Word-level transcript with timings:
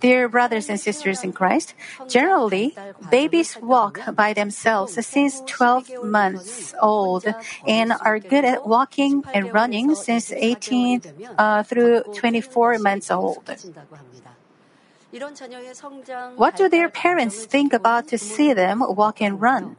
Dear 0.00 0.28
brothers 0.28 0.68
and 0.68 0.80
sisters 0.80 1.22
in 1.22 1.32
Christ, 1.32 1.74
generally, 2.08 2.76
babies 3.10 3.56
walk 3.60 4.00
by 4.14 4.32
themselves 4.32 4.94
since 5.06 5.42
12 5.46 6.02
months 6.02 6.74
old 6.80 7.26
and 7.66 7.92
are 7.92 8.18
good 8.18 8.44
at 8.44 8.66
walking 8.66 9.24
and 9.32 9.52
running 9.52 9.94
since 9.94 10.32
18 10.32 11.02
uh, 11.38 11.62
through 11.62 12.02
24 12.14 12.78
months 12.78 13.10
old. 13.10 13.44
What 16.36 16.56
do 16.56 16.68
their 16.68 16.88
parents 16.88 17.46
think 17.46 17.72
about 17.72 18.08
to 18.08 18.18
see 18.18 18.52
them 18.52 18.82
walk 18.82 19.22
and 19.22 19.40
run? 19.40 19.76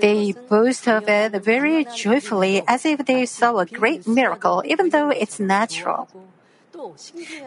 They 0.00 0.32
boast 0.48 0.88
of 0.88 1.08
it 1.08 1.32
very 1.42 1.84
joyfully 1.84 2.62
as 2.66 2.86
if 2.86 3.04
they 3.04 3.26
saw 3.26 3.58
a 3.58 3.66
great 3.66 4.06
miracle, 4.06 4.62
even 4.64 4.88
though 4.88 5.10
it's 5.10 5.38
natural. 5.38 6.08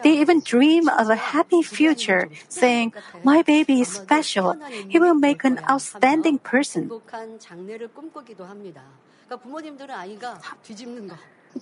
They 0.02 0.18
even 0.20 0.40
dream 0.40 0.88
of 0.88 1.10
a 1.10 1.16
happy 1.16 1.62
future, 1.62 2.28
saying, 2.48 2.92
My 3.24 3.42
baby 3.42 3.80
is 3.80 3.88
special. 3.88 4.56
He 4.88 4.98
will 4.98 5.14
make 5.14 5.44
an 5.44 5.58
outstanding 5.68 6.38
person. 6.38 6.90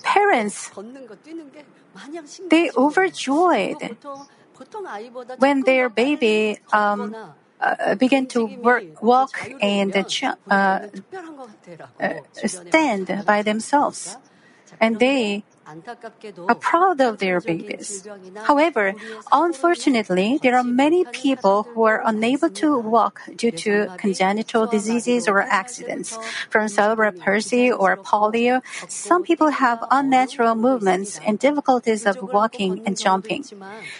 Parents, 0.02 0.70
they 2.50 2.70
overjoyed 2.77 3.96
when 5.38 5.62
their 5.62 5.88
baby 5.88 6.58
um, 6.72 7.14
uh, 7.60 7.94
begin 7.94 8.27
to 8.27 8.44
work, 8.44 8.84
walk 9.02 9.41
and 9.60 9.96
uh, 9.96 10.86
uh, 12.00 12.16
stand 12.34 13.24
by 13.24 13.42
themselves. 13.42 14.16
And 14.80 14.98
they 14.98 15.44
are 16.48 16.54
proud 16.54 17.00
of 17.00 17.18
their 17.18 17.41
babies. 17.41 18.06
However, 18.45 18.95
unfortunately, 19.32 20.39
there 20.42 20.56
are 20.56 20.64
many 20.64 21.05
people 21.06 21.69
who 21.75 21.84
are 21.84 22.02
unable 22.05 22.50
to 22.50 22.78
walk 22.78 23.22
due 23.36 23.50
to 23.64 23.89
congenital 23.97 24.66
diseases 24.66 25.28
or 25.28 25.42
accidents. 25.42 26.19
From 26.50 26.69
cerebral 26.69 27.12
palsy 27.12 27.72
or 27.72 27.97
polio, 27.97 28.62
some 28.89 29.22
people 29.22 29.50
have 29.50 29.84
unnatural 29.91 30.55
movements 30.55 31.20
and 31.27 31.39
difficulties 31.39 32.06
of 32.06 32.20
walking 32.20 32.83
and 32.86 32.98
jumping. 32.98 33.44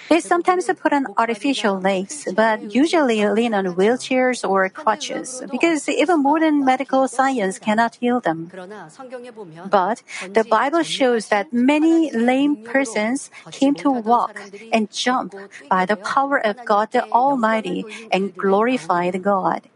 They 0.09 0.21
sometimes 0.21 0.71
put 0.81 0.93
on 0.93 1.07
artificial 1.17 1.81
legs, 1.81 2.27
but 2.35 2.75
usually 2.75 3.27
lean 3.29 3.55
on 3.55 3.67
wheelchairs 3.77 4.49
or 4.49 4.69
crutches 4.69 5.43
because 5.51 5.89
even 5.89 6.23
modern 6.23 6.65
medical 6.65 7.09
science 7.09 7.59
cannot 7.59 7.97
heal 7.97 8.21
them. 8.21 8.51
But 9.71 10.03
the 10.33 10.45
Bible 10.45 10.83
shows 10.83 11.29
that 11.29 11.53
many 11.55 12.11
lame 12.11 12.57
persons 12.57 13.31
came 13.53 13.75
to 13.77 13.91
walk 13.91 14.43
and 14.73 14.91
jump 14.91 15.35
by 15.71 15.87
the 15.87 15.97
power 15.97 16.45
of 16.45 16.59
God 16.65 16.91
the 16.91 17.07
Almighty 17.13 17.87
and 18.11 18.37
glorified 18.37 19.23
God. 19.23 19.71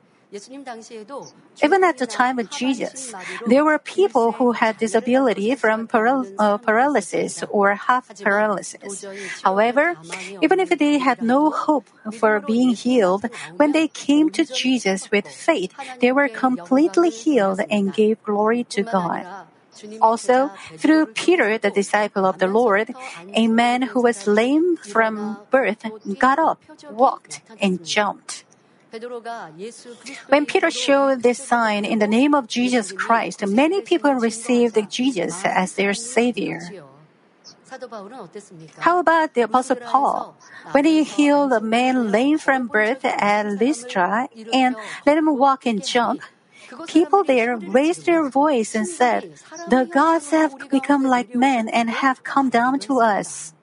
Even 1.62 1.82
at 1.82 1.96
the 1.96 2.06
time 2.06 2.38
of 2.38 2.50
Jesus, 2.50 3.14
there 3.46 3.64
were 3.64 3.78
people 3.78 4.32
who 4.32 4.52
had 4.52 4.76
disability 4.76 5.54
from 5.54 5.88
paral- 5.88 6.28
uh, 6.38 6.58
paralysis 6.58 7.42
or 7.50 7.74
half 7.74 8.12
paralysis. 8.22 9.06
However, 9.42 9.96
even 10.42 10.60
if 10.60 10.70
they 10.70 10.98
had 10.98 11.22
no 11.22 11.50
hope 11.50 11.88
for 12.12 12.40
being 12.40 12.74
healed, 12.74 13.24
when 13.56 13.72
they 13.72 13.88
came 13.88 14.28
to 14.30 14.44
Jesus 14.44 15.10
with 15.10 15.26
faith, 15.26 15.72
they 16.00 16.12
were 16.12 16.28
completely 16.28 17.10
healed 17.10 17.60
and 17.70 17.94
gave 17.94 18.22
glory 18.22 18.64
to 18.64 18.82
God. 18.82 19.26
Also, 20.00 20.50
through 20.76 21.06
Peter, 21.06 21.58
the 21.58 21.70
disciple 21.70 22.24
of 22.24 22.38
the 22.38 22.46
Lord, 22.46 22.94
a 23.34 23.46
man 23.48 23.82
who 23.82 24.02
was 24.02 24.26
lame 24.26 24.76
from 24.76 25.40
birth 25.50 25.84
got 26.18 26.38
up, 26.38 26.62
walked, 26.90 27.42
and 27.60 27.84
jumped. 27.84 28.44
When 30.28 30.46
Peter 30.46 30.70
showed 30.70 31.22
this 31.22 31.38
sign 31.38 31.84
in 31.84 31.98
the 31.98 32.06
name 32.06 32.34
of 32.34 32.48
Jesus 32.48 32.92
Christ, 32.92 33.46
many 33.46 33.82
people 33.82 34.14
received 34.14 34.78
Jesus 34.90 35.44
as 35.44 35.74
their 35.74 35.92
Savior. 35.92 36.60
How 38.78 38.98
about 38.98 39.34
the 39.34 39.42
Apostle 39.42 39.76
Paul? 39.76 40.34
When 40.72 40.84
he 40.84 41.04
healed 41.04 41.52
a 41.52 41.60
man 41.60 42.10
lame 42.10 42.38
from 42.38 42.68
birth 42.68 43.04
at 43.04 43.46
Lystra 43.46 44.28
and 44.52 44.76
let 45.06 45.18
him 45.18 45.36
walk 45.36 45.66
and 45.66 45.84
jump, 45.84 46.22
people 46.86 47.24
there 47.24 47.56
raised 47.56 48.06
their 48.06 48.28
voice 48.28 48.74
and 48.74 48.86
said, 48.86 49.30
The 49.68 49.84
gods 49.84 50.30
have 50.30 50.54
become 50.70 51.04
like 51.04 51.34
men 51.34 51.68
and 51.68 51.90
have 51.90 52.24
come 52.24 52.50
down 52.50 52.78
to 52.80 53.00
us. 53.00 53.54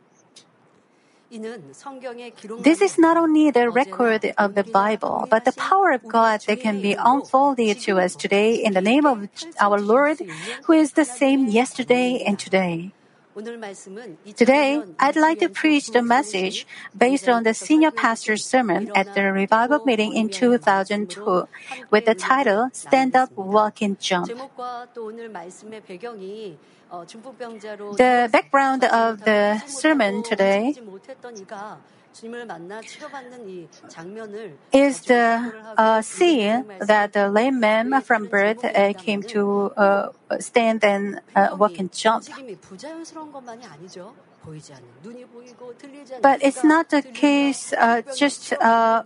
This 2.59 2.81
is 2.81 2.97
not 2.97 3.17
only 3.17 3.51
the 3.51 3.69
record 3.69 4.33
of 4.38 4.55
the 4.55 4.63
Bible, 4.63 5.27
but 5.29 5.43
the 5.43 5.51
power 5.51 5.91
of 5.91 6.07
God 6.07 6.41
that 6.47 6.61
can 6.61 6.81
be 6.81 6.93
unfolded 6.93 7.79
to 7.81 7.99
us 7.99 8.16
today 8.16 8.55
in 8.55 8.73
the 8.73 8.81
name 8.81 9.05
of 9.05 9.27
our 9.59 9.79
Lord, 9.81 10.22
who 10.63 10.73
is 10.73 10.93
the 10.93 11.03
same 11.05 11.47
yesterday 11.47 12.23
and 12.25 12.39
today. 12.39 12.93
Today, 13.35 14.79
I'd 14.97 15.18
like 15.18 15.40
to 15.40 15.50
preach 15.50 15.91
the 15.91 16.01
message 16.01 16.66
based 16.97 17.28
on 17.28 17.44
the 17.44 17.53
senior 17.53 17.91
pastor's 17.91 18.46
sermon 18.46 18.90
at 18.96 19.13
the 19.13 19.23
revival 19.23 19.84
meeting 19.84 20.16
in 20.16 20.29
2002 20.29 21.46
with 21.91 22.06
the 22.06 22.16
title 22.16 22.69
Stand 22.72 23.13
Up, 23.13 23.35
Walk 23.35 23.81
and 23.81 24.00
Jump. 24.00 24.28
The 24.28 24.50
background 28.31 28.85
of 28.85 29.25
the 29.25 29.59
sermon 29.67 30.23
today 30.23 30.73
is 34.72 35.02
the 35.02 35.53
uh, 35.78 36.02
scene 36.02 36.66
that 36.80 37.14
the 37.14 37.30
lame 37.30 37.59
man 37.59 38.02
from 38.02 38.28
birth 38.28 38.64
uh, 38.64 38.94
came 38.94 39.24
to 39.24 39.72
uh, 39.78 40.09
stand 40.40 40.84
and 40.84 41.22
uh, 41.36 41.56
walk 41.58 41.80
and 41.80 41.92
jump. 41.94 42.26
But 46.22 46.44
it's 46.44 46.64
not 46.64 46.90
the 46.90 47.02
case 47.02 47.74
uh, 47.74 48.02
just 48.16 48.53
uh, 48.53 49.03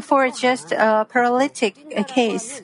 for 0.00 0.30
just 0.30 0.72
a 0.72 1.06
paralytic 1.08 1.76
case. 2.06 2.62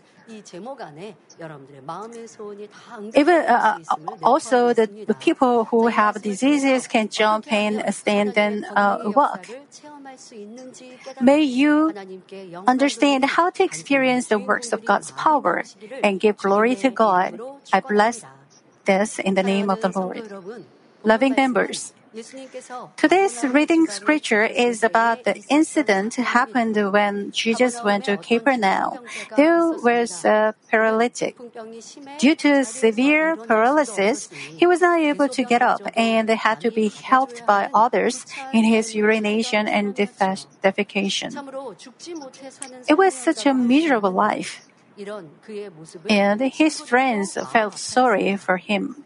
Even 3.14 3.36
uh, 3.46 3.78
also 4.22 4.74
the, 4.74 4.90
people 5.18 5.64
who 5.66 5.86
have 5.86 6.20
diseases 6.22 6.86
can 6.86 7.08
jump 7.08 7.50
and 7.50 7.94
stand 7.94 8.36
and 8.36 8.66
uh, 8.76 8.98
walk. 9.16 9.48
May 11.20 11.42
you 11.42 11.94
understand 12.66 13.24
how 13.24 13.50
to 13.50 13.64
experience 13.64 14.26
the 14.28 14.38
works 14.38 14.72
of 14.72 14.84
God's 14.84 15.12
power 15.12 15.64
and 16.02 16.20
give 16.20 16.36
glory 16.36 16.76
to 16.76 16.90
God. 16.90 17.40
I 17.72 17.80
bless 17.80 18.24
this 18.84 19.18
in 19.18 19.34
the 19.34 19.42
name 19.42 19.70
of 19.70 19.80
the 19.80 19.92
Lord. 19.94 20.22
Loving 21.04 21.34
members, 21.36 21.94
Today's 22.96 23.44
reading 23.44 23.86
scripture 23.86 24.44
is 24.44 24.82
about 24.82 25.24
the 25.24 25.42
incident 25.48 26.14
happened 26.14 26.76
when 26.92 27.30
Jesus 27.32 27.82
went 27.82 28.06
to 28.06 28.16
Capernaum. 28.16 29.04
There 29.36 29.72
was 29.82 30.24
a 30.24 30.54
paralytic. 30.70 31.36
Due 32.18 32.34
to 32.36 32.64
severe 32.64 33.36
paralysis, 33.36 34.30
he 34.56 34.66
was 34.66 34.80
not 34.80 35.00
able 35.00 35.28
to 35.28 35.44
get 35.44 35.60
up 35.62 35.82
and 35.94 36.28
had 36.30 36.60
to 36.60 36.70
be 36.70 36.88
helped 36.88 37.44
by 37.46 37.68
others 37.74 38.24
in 38.52 38.64
his 38.64 38.94
urination 38.94 39.68
and 39.68 39.94
defecation. 39.94 41.30
It 42.88 42.96
was 42.96 43.14
such 43.14 43.44
a 43.46 43.52
miserable 43.52 44.12
life. 44.12 44.66
And 46.08 46.40
his 46.40 46.80
friends 46.80 47.38
felt 47.52 47.78
sorry 47.78 48.36
for 48.36 48.56
him. 48.56 49.04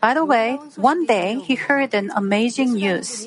By 0.00 0.14
the 0.14 0.24
way, 0.24 0.58
one 0.76 1.06
day 1.06 1.38
he 1.40 1.54
heard 1.54 1.94
an 1.94 2.10
amazing 2.14 2.74
news. 2.74 3.26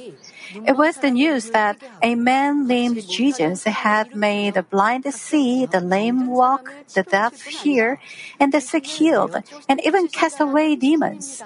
It 0.65 0.77
was 0.77 0.97
the 0.97 1.11
news 1.11 1.49
that 1.51 1.77
a 2.01 2.15
man 2.15 2.67
named 2.67 3.07
Jesus 3.07 3.63
had 3.63 4.15
made 4.15 4.53
the 4.53 4.63
blind 4.63 5.05
see, 5.13 5.65
the 5.65 5.81
lame 5.81 6.27
walk, 6.27 6.73
the 6.93 7.03
deaf 7.03 7.41
hear, 7.41 7.99
and 8.39 8.53
the 8.53 8.61
sick 8.61 8.85
healed, 8.85 9.35
and 9.67 9.81
even 9.85 10.07
cast 10.07 10.39
away 10.39 10.75
demons. 10.75 11.41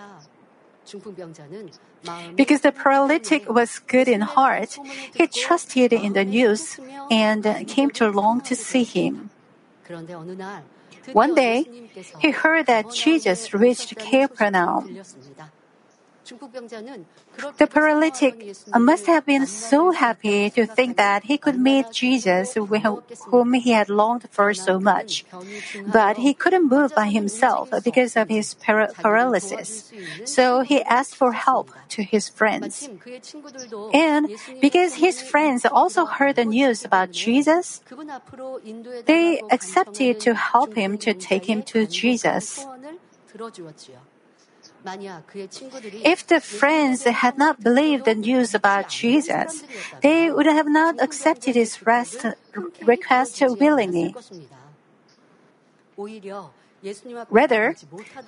Because 2.36 2.62
the 2.62 2.72
paralytic 2.72 3.50
was 3.50 3.80
good 3.80 4.08
in 4.08 4.22
heart, 4.22 4.78
he 5.14 5.28
trusted 5.28 5.94
in 5.94 6.14
the 6.14 6.26
news 6.26 6.80
and 7.10 7.44
came 7.68 7.90
to 7.92 8.10
long 8.10 8.42
to 8.42 8.56
see 8.56 8.84
him. 8.84 9.30
One 11.12 11.36
day, 11.36 11.66
he 12.20 12.32
heard 12.32 12.68
that 12.68 12.92
Jesus 12.92 13.54
reached 13.54 13.98
Capernaum. 13.98 14.98
The 17.58 17.68
paralytic 17.68 18.56
must 18.76 19.06
have 19.08 19.26
been 19.26 19.46
so 19.48 19.92
happy 19.92 20.50
to 20.52 20.66
think 20.66 20.98
that 20.98 21.24
he 21.24 21.38
could 21.38 21.60
meet 21.60 21.92
Jesus, 21.92 22.54
whom 22.56 23.54
he 23.54 23.72
had 23.72 23.90
longed 23.90 24.28
for 24.30 24.54
so 24.54 24.80
much. 24.80 25.26
But 25.88 26.18
he 26.18 26.34
couldn't 26.34 26.70
move 26.70 26.94
by 26.96 27.08
himself 27.08 27.70
because 27.84 28.16
of 28.16 28.30
his 28.30 28.54
para- 28.54 28.94
paralysis. 28.94 29.92
So 30.26 30.62
he 30.62 30.82
asked 30.84 31.16
for 31.16 31.34
help 31.34 31.72
to 31.90 32.04
his 32.04 32.30
friends. 32.30 32.90
And 33.94 34.30
because 34.62 34.96
his 34.96 35.22
friends 35.22 35.66
also 35.66 36.06
heard 36.06 36.36
the 36.36 36.46
news 36.46 36.86
about 36.86 37.12
Jesus, 37.12 37.82
they 39.06 39.42
accepted 39.52 40.20
to 40.22 40.34
help 40.36 40.76
him 40.76 40.98
to 41.00 41.14
take 41.14 41.46
him 41.46 41.64
to 41.64 41.86
Jesus. 41.88 42.66
If 46.04 46.28
the 46.28 46.42
friends 46.42 47.04
had 47.04 47.38
not 47.38 47.64
believed 47.64 48.06
the 48.06 48.16
news 48.16 48.54
about 48.54 48.90
Jesus, 48.90 49.64
they 50.02 50.30
would 50.30 50.46
have 50.46 50.68
not 50.68 51.02
accepted 51.02 51.56
his 51.56 51.86
rest, 51.86 52.26
request 52.82 53.42
willingly. 53.60 54.16
Rather, 57.30 57.76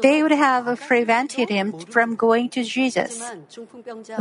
they 0.02 0.24
would 0.24 0.32
have 0.32 0.80
prevented 0.80 1.50
him 1.50 1.74
from 1.90 2.16
going 2.16 2.50
to 2.50 2.64
Jesus. 2.64 3.22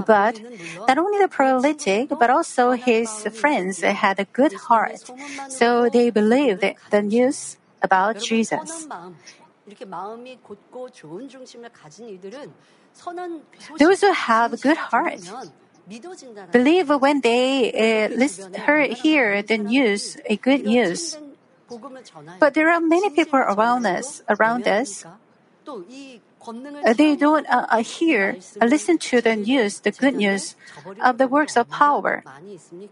But 0.07 0.41
not 0.89 0.99
only 0.99 1.19
the 1.21 1.29
paralytic, 1.29 2.09
but 2.09 2.31
also 2.31 2.73
his 2.73 3.09
friends 3.33 3.81
had 3.83 4.19
a 4.19 4.25
good 4.25 4.55
heart, 4.67 5.07
so 5.49 5.89
they 5.89 6.11
believed 6.11 6.65
the 6.91 7.03
news 7.03 7.59
about 7.81 8.19
Jesus. 8.19 8.89
Those 13.79 14.01
who 14.01 14.13
have 14.13 14.61
good 14.61 14.77
heart 14.77 15.21
believe 16.53 16.89
when 16.91 17.21
they 17.21 17.73
uh, 17.73 18.09
listen, 18.15 18.55
hear, 18.55 18.83
hear 18.95 19.43
the 19.43 19.59
news, 19.59 20.17
a 20.29 20.37
good 20.37 20.65
news. 20.65 21.19
But 22.41 22.55
there 22.55 22.71
are 22.71 22.81
many 22.81 23.11
people 23.11 23.39
around 23.39 23.87
us, 23.87 24.23
around 24.29 24.69
us. 24.69 25.05
They 26.97 27.17
don't 27.17 27.47
uh, 27.49 27.67
uh, 27.71 27.83
hear, 27.83 28.37
uh, 28.61 28.67
listen 28.67 28.99
to 28.99 29.23
the 29.23 29.35
news, 29.35 29.81
the 29.81 29.91
good 29.91 30.15
news 30.15 30.57
of 31.03 31.17
the 31.17 31.27
works 31.27 31.57
of 31.57 31.71
power. 31.71 32.23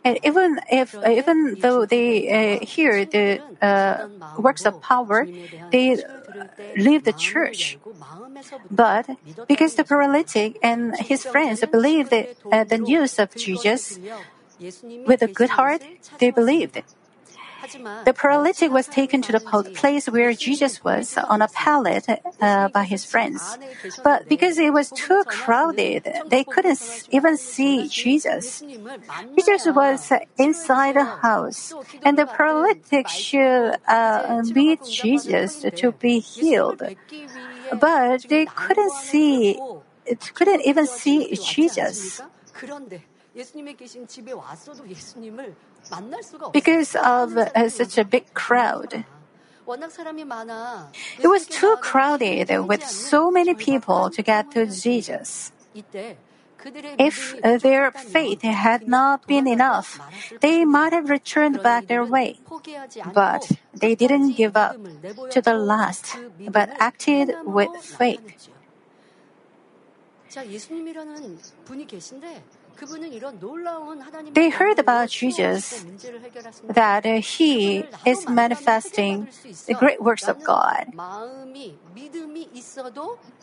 And 0.04 0.18
even 0.24 0.60
if, 0.70 0.96
even 1.06 1.58
though 1.60 1.84
they 1.84 2.58
uh, 2.60 2.64
hear 2.64 3.04
the 3.04 3.42
uh, 3.60 4.08
works 4.38 4.64
of 4.64 4.80
power, 4.80 5.28
they 5.70 6.02
leave 6.76 7.04
the 7.04 7.12
church. 7.12 7.78
But 8.70 9.06
because 9.48 9.74
the 9.74 9.84
paralytic 9.84 10.58
and 10.62 10.96
his 10.98 11.24
friends 11.24 11.64
believed 11.70 12.10
the, 12.10 12.28
uh, 12.50 12.64
the 12.64 12.78
news 12.78 13.18
of 13.18 13.34
Jesus 13.34 13.98
with 15.06 15.22
a 15.22 15.28
good 15.28 15.50
heart, 15.50 15.82
they 16.18 16.30
believed. 16.30 16.82
The 18.04 18.12
paralytic 18.12 18.70
was 18.70 18.86
taken 18.86 19.22
to 19.22 19.32
the 19.32 19.40
place 19.74 20.06
where 20.06 20.32
Jesus 20.32 20.82
was 20.84 21.16
on 21.16 21.42
a 21.42 21.48
pallet 21.48 22.06
uh, 22.40 22.68
by 22.68 22.84
his 22.84 23.04
friends. 23.04 23.58
But 24.02 24.28
because 24.28 24.58
it 24.58 24.72
was 24.72 24.90
too 24.90 25.24
crowded, 25.26 26.04
they 26.28 26.44
couldn't 26.44 27.08
even 27.10 27.36
see 27.36 27.88
Jesus. 27.88 28.62
Jesus 29.36 29.66
was 29.74 30.12
inside 30.38 30.96
the 30.96 31.04
house, 31.04 31.72
and 32.04 32.18
the 32.18 32.26
paralytic 32.26 33.08
should 33.08 33.76
uh, 33.88 34.42
meet 34.54 34.80
Jesus 34.84 35.64
to 35.76 35.92
be 35.92 36.18
healed. 36.18 36.82
But 37.80 38.28
they 38.28 38.46
couldn't 38.46 38.92
see, 38.92 39.58
couldn't 40.34 40.62
even 40.62 40.86
see 40.86 41.34
Jesus. 41.34 42.20
Because 46.52 46.94
of 46.96 47.36
uh, 47.36 47.68
such 47.68 47.98
a 47.98 48.04
big 48.04 48.32
crowd. 48.34 49.04
It 51.18 51.26
was 51.28 51.46
too 51.46 51.76
crowded 51.80 52.50
with 52.66 52.84
so 52.84 53.30
many 53.30 53.54
people 53.54 54.10
to 54.10 54.22
get 54.22 54.50
to 54.52 54.66
Jesus. 54.66 55.52
If 56.98 57.62
their 57.62 57.90
faith 57.90 58.42
had 58.42 58.86
not 58.86 59.26
been 59.26 59.46
enough, 59.48 60.00
they 60.40 60.64
might 60.64 60.92
have 60.92 61.10
returned 61.10 61.62
back 61.62 61.86
their 61.88 62.04
way. 62.04 62.38
But 63.12 63.52
they 63.74 63.94
didn't 63.94 64.36
give 64.36 64.56
up 64.56 64.76
to 65.30 65.40
the 65.40 65.54
last, 65.54 66.16
but 66.48 66.70
acted 66.78 67.34
with 67.44 67.70
faith. 67.80 68.48
They 74.32 74.48
heard 74.50 74.78
about 74.78 75.10
Jesus, 75.10 75.84
that 76.68 77.04
he 77.04 77.84
is 78.06 78.28
manifesting 78.28 79.28
the 79.66 79.74
great 79.74 80.02
works 80.02 80.28
of 80.28 80.42
God. 80.42 80.86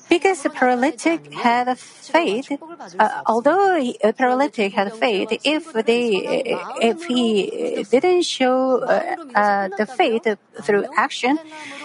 Because 0.09 0.41
the 0.41 0.49
paralytic 0.49 1.33
had 1.33 1.77
faith, 1.77 2.51
uh, 2.97 3.21
although 3.27 3.77
a 3.77 4.13
paralytic 4.13 4.73
had 4.73 4.93
faith, 4.93 5.29
if 5.43 5.71
they, 5.73 6.43
if 6.81 7.05
he 7.05 7.85
didn't 7.89 8.23
show 8.23 8.79
uh, 8.83 9.15
uh, 9.35 9.69
the 9.77 9.85
faith 9.85 10.25
through 10.63 10.85
action, 10.95 11.37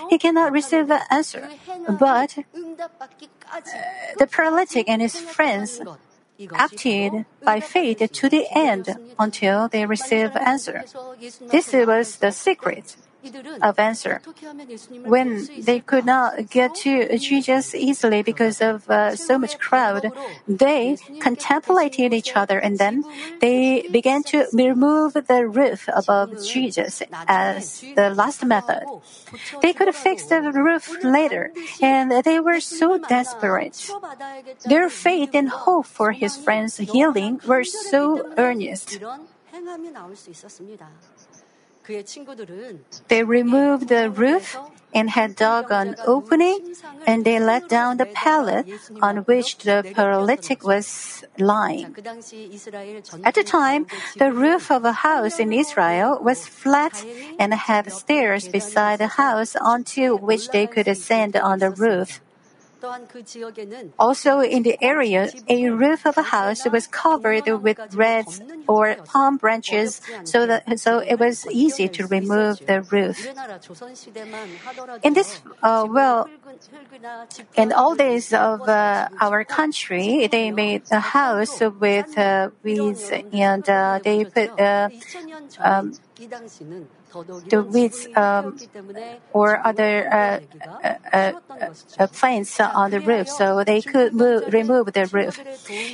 he 0.09 0.19
cannot 0.19 0.53
receive 0.53 0.91
an 0.91 1.03
answer. 1.11 1.51
But 1.89 2.39
the 4.19 4.27
paralytic 4.27 4.89
and 4.89 5.03
his 5.03 5.19
friends 5.19 5.81
acted 6.53 7.27
by 7.45 7.61
faith 7.61 7.99
to 8.13 8.29
the 8.29 8.47
end 8.51 8.97
until 9.19 9.69
they 9.69 9.87
received 9.87 10.37
answer. 10.37 10.85
This 11.51 11.73
was 11.73 12.17
the 12.17 12.33
secret 12.33 12.97
of 13.63 13.79
answer. 13.79 14.21
When 15.05 15.49
they 15.57 15.81
could 15.81 16.05
not 16.05 16.51
get 16.51 16.75
to 16.87 17.19
Jesus 17.19 17.75
easily 17.75 18.23
because 18.23 18.61
of 18.61 18.89
uh, 18.89 19.17
so 19.17 19.39
much 19.39 19.59
crowd, 19.59 20.13
they 20.47 20.99
contemplated 21.21 22.13
each 22.13 22.37
other 22.37 22.59
and 22.59 22.79
then 22.79 23.05
they 23.41 23.87
began 23.91 24.23
to 24.25 24.47
remove 24.53 25.15
the 25.15 25.47
roof 25.47 25.89
above 25.93 26.31
Jesus 26.45 27.03
as 27.27 27.85
the 27.95 28.11
last 28.11 28.45
method. 28.45 28.87
They 29.63 29.73
could 29.73 29.95
fix 29.95 30.27
the 30.27 30.41
roof 30.41 31.03
later, 31.03 31.53
and 31.81 32.25
they 32.25 32.41
were 32.41 32.61
so 32.61 32.99
desperate. 32.99 33.91
Their 34.65 34.89
faith 34.89 35.35
and 35.35 35.49
hope 35.49 35.87
for 35.87 36.13
his 36.13 36.37
friend's 36.37 36.77
healing 36.79 37.41
were 37.47 37.65
so 37.65 38.27
earnest. 38.37 38.99
They 43.09 43.23
removed 43.25 43.89
the 43.89 44.11
roof 44.11 44.57
and 44.95 45.11
had 45.11 45.37
dug 45.37 45.71
an 45.71 45.97
opening, 46.07 46.75
and 47.07 47.25
they 47.25 47.39
let 47.39 47.69
down 47.69 47.99
the 47.99 48.07
pallet 48.07 48.67
on 49.03 49.19
which 49.29 49.59
the 49.59 49.85
paralytic 49.95 50.65
was 50.65 51.25
lying. 51.39 51.95
At 53.25 53.35
the 53.35 53.45
time, 53.45 53.87
the 54.17 54.33
roof 54.33 54.71
of 54.71 54.85
a 54.85 54.93
house 54.93 55.39
in 55.39 55.53
Israel 55.53 56.19
was 56.23 56.47
flat 56.47 57.05
and 57.39 57.53
had 57.53 57.93
stairs 57.93 58.49
beside 58.49 59.01
the 59.01 59.19
house 59.19 59.57
onto 59.57 60.17
which 60.17 60.49
they 60.51 60.67
could 60.67 60.89
ascend 60.89 61.37
on 61.37 61.59
the 61.59 61.71
roof. 61.71 62.21
Also, 63.99 64.41
in 64.41 64.63
the 64.63 64.77
area, 64.83 65.31
a 65.49 65.71
roof 65.71 66.07
of 66.07 66.19
a 66.19 66.23
house 66.23 66.65
was 66.71 66.87
covered 66.87 67.47
with 67.63 67.79
reeds 67.95 68.41
or 68.69 68.97
palm 69.05 69.37
branches, 69.37 70.01
so 70.25 70.47
that 70.47 70.79
so 70.79 70.99
it 70.99 71.19
was 71.19 71.47
easy 71.51 71.89
to 71.89 72.07
remove 72.07 72.59
the 72.67 72.83
roof. 72.83 73.27
In 75.03 75.15
this, 75.15 75.41
uh, 75.63 75.87
well, 75.89 76.29
in 77.57 77.73
all 77.73 77.95
days 77.95 78.33
of 78.33 78.69
uh, 78.69 79.09
our 79.21 79.45
country, 79.45 80.27
they 80.27 80.51
made 80.51 80.83
a 80.91 81.01
house 81.01 81.61
with 81.61 82.17
uh, 82.19 82.51
weeds 82.63 83.11
and 83.33 83.69
uh, 83.69 84.01
they 84.03 84.25
put 84.25 84.59
uh, 84.61 84.89
um, 85.61 85.93
the 87.49 87.63
weeds 87.63 88.09
um, 88.17 88.59
or 89.33 89.65
other 89.65 90.09
uh, 90.13 90.41
uh, 91.13 91.33
uh, 91.99 92.07
plants 92.09 92.61
on 92.61 92.91
the 92.91 93.01
roof, 93.01 93.29
so 93.29 93.63
they 93.65 93.81
could 93.81 94.13
move, 94.15 94.53
remove 94.53 94.93
the 94.93 95.07
roof. 95.07 95.41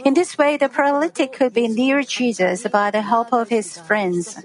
In 0.05 0.15
this 0.15 0.39
way, 0.39 0.57
the 0.57 0.69
paralytic 0.69 1.33
could 1.33 1.53
be 1.53 1.69
near 1.69 2.03
Jesus 2.03 2.67
by 2.69 2.91
the 2.91 3.03
help 3.03 3.33
of 3.33 3.49
his 3.49 3.79
friends. 3.79 4.39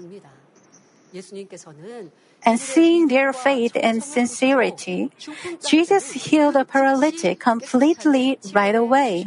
And 2.44 2.60
seeing 2.60 3.08
their 3.08 3.32
faith 3.32 3.72
and 3.74 4.02
sincerity, 4.02 5.10
Jesus 5.66 6.12
healed 6.12 6.54
the 6.54 6.64
paralytic 6.64 7.40
completely 7.40 8.38
right 8.52 8.74
away. 8.74 9.26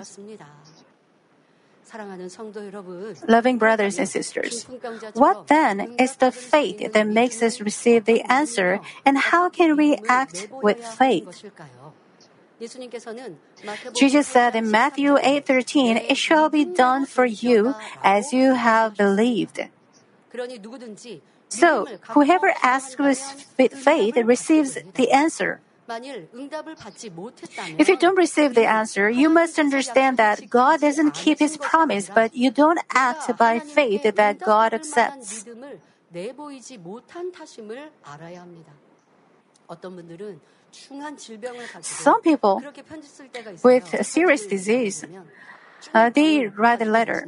Loving 3.27 3.57
brothers 3.57 3.97
and 3.97 4.07
sisters, 4.07 4.67
what 5.13 5.47
then 5.47 5.95
is 5.97 6.17
the 6.17 6.31
faith 6.31 6.93
that 6.93 7.07
makes 7.07 7.41
us 7.41 7.59
receive 7.61 8.05
the 8.05 8.21
answer, 8.29 8.79
and 9.05 9.17
how 9.17 9.49
can 9.49 9.75
we 9.75 9.97
act 10.07 10.47
with 10.61 10.77
faith? 10.85 11.43
Jesus 13.95 14.27
said 14.27 14.55
in 14.55 14.69
Matthew 14.69 15.17
8:13, 15.17 15.97
"It 15.97 16.17
shall 16.17 16.49
be 16.49 16.65
done 16.65 17.05
for 17.05 17.25
you 17.25 17.75
as 18.03 18.33
you 18.33 18.53
have 18.53 18.95
believed." 18.95 19.69
So, 21.49 21.87
whoever 22.13 22.53
asks 22.61 22.97
with 23.57 23.73
faith 23.73 24.17
receives 24.17 24.77
the 24.93 25.11
answer. 25.11 25.61
If 27.77 27.89
you 27.89 27.97
don't 27.97 28.17
receive 28.17 28.53
the 28.53 28.65
answer, 28.65 29.09
you 29.09 29.29
must 29.29 29.57
understand 29.59 30.17
that 30.17 30.49
God 30.49 30.81
doesn't 30.81 31.13
keep 31.13 31.39
his 31.39 31.57
promise, 31.57 32.09
but 32.13 32.35
you 32.35 32.51
don't 32.51 32.79
act 32.93 33.37
by 33.37 33.59
faith 33.59 34.03
that 34.03 34.39
God 34.39 34.73
accepts. 34.73 35.45
Some 41.81 42.21
people 42.21 42.63
with 43.63 43.93
a 43.93 44.03
serious 44.03 44.45
disease, 44.45 45.05
uh, 45.93 46.09
they 46.09 46.47
write 46.47 46.81
a 46.81 46.85
letter. 46.85 47.27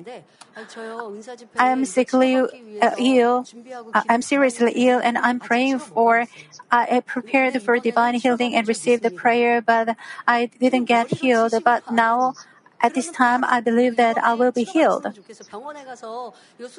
I 1.57 1.67
am 1.69 1.85
sickly 1.85 2.35
uh, 2.35 2.91
ill. 2.99 3.45
Uh, 3.93 4.03
I'm 4.09 4.21
seriously 4.21 4.73
ill, 4.75 4.99
and 4.99 5.17
I'm 5.17 5.39
praying 5.39 5.79
for. 5.79 6.25
I 6.71 7.01
prepared 7.01 7.61
for 7.61 7.79
divine 7.79 8.15
healing 8.15 8.55
and 8.55 8.67
received 8.67 9.03
the 9.03 9.11
prayer, 9.11 9.61
but 9.61 9.95
I 10.25 10.45
didn't 10.45 10.85
get 10.85 11.07
healed. 11.11 11.53
But 11.63 11.91
now 11.91 12.35
at 12.81 12.93
this 12.93 13.11
time, 13.11 13.43
I 13.43 13.61
believe 13.61 13.95
that 13.97 14.17
I 14.17 14.33
will 14.33 14.51
be 14.51 14.63
healed. 14.63 15.07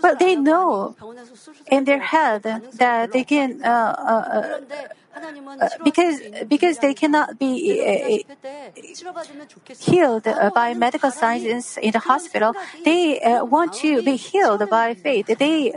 But 0.00 0.19
they 0.19 0.35
know 0.37 0.97
in 1.71 1.85
their 1.85 2.00
head 2.00 2.43
that 2.43 3.12
they 3.12 3.25
can, 3.25 3.62
uh, 3.62 3.69
uh, 3.69 4.12
uh, 4.37 4.88
Uh, 5.14 5.69
because 5.85 6.21
because 6.49 6.78
they 6.78 6.95
cannot 6.95 7.38
be 7.38 7.52
uh, 7.81 8.47
uh, 8.47 8.81
healed 9.78 10.25
by 10.54 10.73
medical 10.75 11.11
science 11.11 11.76
in 11.76 11.92
the 11.92 11.99
hospital, 11.99 12.54
they 12.85 13.21
want 13.42 13.75
to 13.75 14.02
be 14.02 14.16
healed 14.16 14.69
by 14.71 14.95
faith. 14.95 15.26
They 15.38 15.75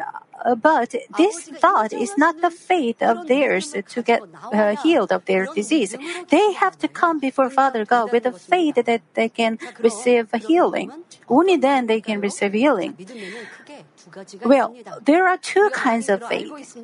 but 0.57 0.95
this 1.17 1.49
thought 1.59 1.91
is 1.91 2.17
not 2.17 2.39
the 2.41 2.49
faith 2.49 3.01
of 3.01 3.27
theirs 3.27 3.75
to 3.89 4.01
get 4.01 4.21
uh, 4.53 4.75
healed 4.75 5.11
of 5.11 5.25
their 5.25 5.47
disease. 5.53 5.95
They 6.29 6.53
have 6.53 6.77
to 6.79 6.87
come 6.87 7.19
before 7.19 7.49
Father 7.49 7.83
God 7.83 8.11
with 8.11 8.23
the 8.23 8.33
faith 8.33 8.75
that 8.75 9.01
they 9.15 9.29
can 9.29 9.59
receive 9.81 10.31
healing. 10.47 10.91
Only 11.27 11.57
then 11.57 11.87
they 11.87 11.99
can 11.99 12.21
receive 12.21 12.53
healing. 12.53 12.97
Well, 14.43 14.75
there 15.03 15.27
are 15.27 15.37
two 15.37 15.69
kinds 15.73 16.09
of 16.09 16.23
faith. 16.23 16.77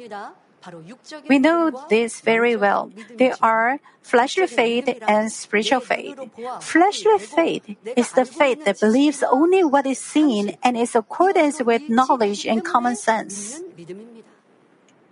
We 1.27 1.39
know 1.39 1.72
this 1.89 2.22
very 2.22 2.56
well. 2.56 2.91
There 3.18 3.36
are 3.41 3.80
fleshly 4.01 4.48
faith 4.48 4.89
and 5.08 5.32
spiritual 5.32 5.80
faith. 5.80 6.20
Fleshly 6.62 7.18
faith 7.20 7.75
is 7.96 8.12
the 8.12 8.25
faith 8.25 8.65
that 8.65 8.80
believes 8.80 9.24
only 9.24 9.63
what 9.63 9.86
is 9.86 10.00
seen 10.00 10.58
and 10.63 10.77
is 10.77 10.96
accordance 10.96 11.62
with 11.62 11.89
knowledge 11.89 12.46
and 12.46 12.63
common 12.63 12.96
sense. 12.96 13.62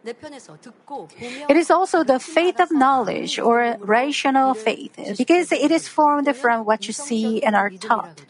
It 0.06 1.58
is 1.58 1.70
also 1.70 2.04
the 2.04 2.20
faith 2.20 2.60
of 2.60 2.72
knowledge 2.72 3.40
or 3.40 3.76
rational 3.80 4.54
faith 4.54 4.96
because 5.18 5.52
it 5.52 5.72
is 5.72 5.88
formed 5.88 6.34
from 6.36 6.66
what 6.66 6.88
you 6.88 6.94
see 6.94 7.44
and 7.44 7.56
are 7.56 7.70
taught. 7.70 8.22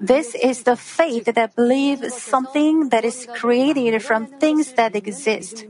This 0.00 0.34
is 0.34 0.64
the 0.64 0.76
faith 0.76 1.24
that 1.24 1.56
believes 1.56 2.14
something 2.14 2.90
that 2.90 3.04
is 3.04 3.26
created 3.32 4.02
from 4.02 4.26
things 4.26 4.72
that 4.74 4.94
exist. 4.94 5.64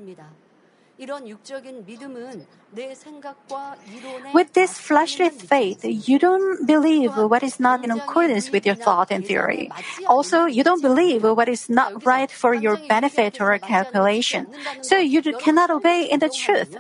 With 4.33 4.53
this 4.53 4.79
fleshly 4.79 5.31
faith, 5.31 5.85
you 5.85 6.19
don't 6.19 6.67
believe 6.67 7.17
what 7.17 7.43
is 7.43 7.59
not 7.59 7.85
in 7.85 7.91
accordance 7.91 8.51
with 8.53 8.65
your 8.67 8.75
thought 8.75 9.11
and 9.11 9.27
theory. 9.27 9.71
Also, 10.07 10.47
you 10.47 10.63
don't 10.63 10.83
believe 10.83 11.23
what 11.25 11.49
is 11.49 11.69
not 11.69 12.05
right 12.07 12.31
for 12.31 12.55
your 12.55 12.77
benefit 12.89 13.41
or 13.41 13.59
calculation. 13.59 14.47
So 14.81 14.97
you 14.97 15.23
cannot 15.23 15.71
obey 15.71 16.09
in 16.11 16.21
the 16.21 16.29
truth. 16.29 16.77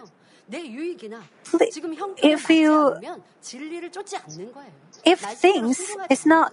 If 2.22 2.50
you 2.50 2.94
if 5.04 5.20
things 5.20 5.96
is 6.10 6.26
not 6.26 6.52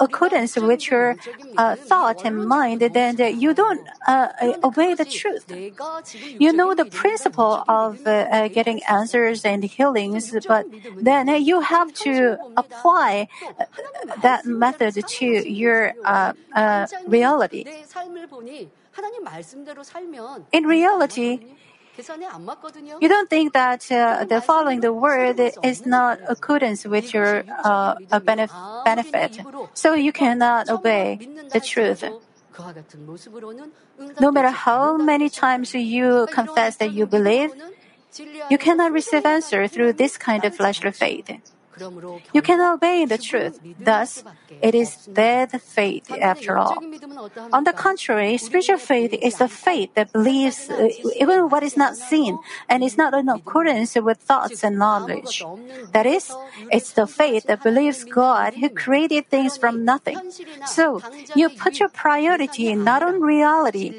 accordance 0.00 0.56
with 0.56 0.90
your 0.90 1.16
uh, 1.56 1.76
thought 1.76 2.24
and 2.24 2.46
mind, 2.46 2.80
then 2.80 3.16
you 3.38 3.54
don't 3.54 3.80
uh, 4.06 4.28
obey 4.62 4.94
the 4.94 5.04
truth. 5.04 5.46
You 6.38 6.52
know 6.52 6.74
the 6.74 6.84
principle 6.84 7.64
of 7.68 8.06
uh, 8.06 8.48
getting 8.48 8.82
answers 8.84 9.44
and 9.44 9.62
healings, 9.64 10.34
but 10.46 10.66
then 11.00 11.28
you 11.42 11.60
have 11.60 11.92
to 12.04 12.38
apply 12.56 13.28
that 14.22 14.44
method 14.46 14.94
to 15.06 15.26
your 15.50 15.94
uh, 16.04 16.32
uh, 16.54 16.86
reality. 17.06 17.64
In 20.52 20.64
reality, 20.64 21.40
you 23.00 23.08
don't 23.08 23.30
think 23.30 23.52
that 23.52 23.90
uh, 23.90 24.24
the 24.24 24.40
following 24.40 24.80
the 24.80 24.92
word 24.92 25.40
is 25.62 25.86
not 25.86 26.18
accordance 26.28 26.84
with 26.84 27.14
your 27.14 27.44
uh, 27.62 27.94
benef- 28.12 28.84
benefit, 28.84 29.40
so 29.74 29.94
you 29.94 30.12
cannot 30.12 30.68
obey 30.68 31.18
the 31.52 31.60
truth. 31.60 32.04
No 34.20 34.30
matter 34.30 34.50
how 34.50 34.96
many 34.96 35.28
times 35.28 35.74
you 35.74 36.26
confess 36.30 36.76
that 36.76 36.92
you 36.92 37.06
believe, 37.06 37.50
you 38.50 38.58
cannot 38.58 38.92
receive 38.92 39.24
answer 39.26 39.66
through 39.66 39.94
this 39.94 40.16
kind 40.16 40.44
of 40.44 40.54
fleshly 40.54 40.92
faith. 40.92 41.30
You 42.32 42.42
cannot 42.42 42.74
obey 42.74 43.04
the 43.04 43.18
truth. 43.18 43.60
Thus, 43.78 44.24
it 44.62 44.74
is 44.74 45.08
dead 45.12 45.50
faith 45.62 46.10
after 46.10 46.56
all. 46.58 46.82
On 47.52 47.64
the 47.64 47.72
contrary, 47.72 48.36
spiritual 48.38 48.78
faith 48.78 49.12
is 49.22 49.38
the 49.38 49.48
faith 49.48 49.90
that 49.94 50.12
believes 50.12 50.70
uh, 50.70 50.88
even 51.16 51.48
what 51.48 51.62
is 51.62 51.76
not 51.76 51.96
seen 51.96 52.38
and 52.68 52.82
is 52.82 52.96
not 52.96 53.14
in 53.14 53.28
accordance 53.28 53.94
with 53.94 54.18
thoughts 54.18 54.64
and 54.64 54.78
knowledge. 54.78 55.44
That 55.92 56.06
is, 56.06 56.34
it's 56.70 56.92
the 56.92 57.06
faith 57.06 57.44
that 57.46 57.62
believes 57.62 58.04
God 58.04 58.54
who 58.54 58.68
created 58.70 59.28
things 59.28 59.56
from 59.56 59.84
nothing. 59.84 60.18
So, 60.66 61.02
you 61.34 61.48
put 61.50 61.80
your 61.80 61.88
priority 61.88 62.74
not 62.74 63.02
on 63.02 63.20
reality, 63.20 63.94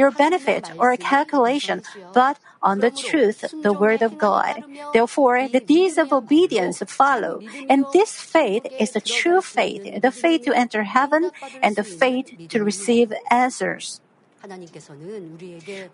your 0.00 0.10
benefit 0.10 0.72
or 0.80 0.92
a 0.92 0.96
calculation, 0.96 1.82
but 2.16 2.40
on 2.62 2.80
the 2.80 2.90
truth, 2.90 3.44
the 3.62 3.72
word 3.72 4.00
of 4.00 4.16
God. 4.16 4.64
Therefore, 4.96 5.48
the 5.48 5.60
deeds 5.60 5.96
of 6.00 6.12
obedience 6.12 6.82
follow. 6.88 7.44
And 7.68 7.84
this 7.92 8.16
faith 8.16 8.64
is 8.80 8.92
the 8.96 9.04
true 9.04 9.40
faith, 9.44 9.84
the 10.00 10.10
faith 10.10 10.42
to 10.48 10.56
enter 10.56 10.82
heaven 10.82 11.30
and 11.62 11.76
the 11.76 11.84
faith 11.84 12.32
to 12.48 12.64
receive 12.64 13.12
answers. 13.30 14.00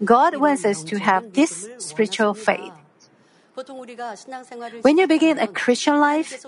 God 0.05 0.39
wants 0.39 0.65
us 0.65 0.85
to 0.85 0.99
have 1.03 1.35
this 1.35 1.69
spiritual 1.79 2.35
faith. 2.35 2.73
When 4.83 4.99
you 4.99 5.07
begin 5.07 5.39
a 5.39 5.49
Christian 5.49 5.99
life, 5.99 6.45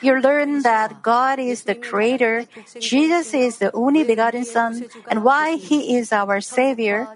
you 0.00 0.20
learn 0.20 0.62
that 0.62 1.02
God 1.02 1.38
is 1.38 1.64
the 1.64 1.74
Creator, 1.74 2.46
Jesus 2.78 3.34
is 3.34 3.58
the 3.58 3.74
only 3.74 4.04
begotten 4.04 4.44
Son, 4.44 4.86
and 5.10 5.24
why 5.24 5.56
He 5.56 5.96
is 5.96 6.12
our 6.12 6.40
Savior, 6.40 7.08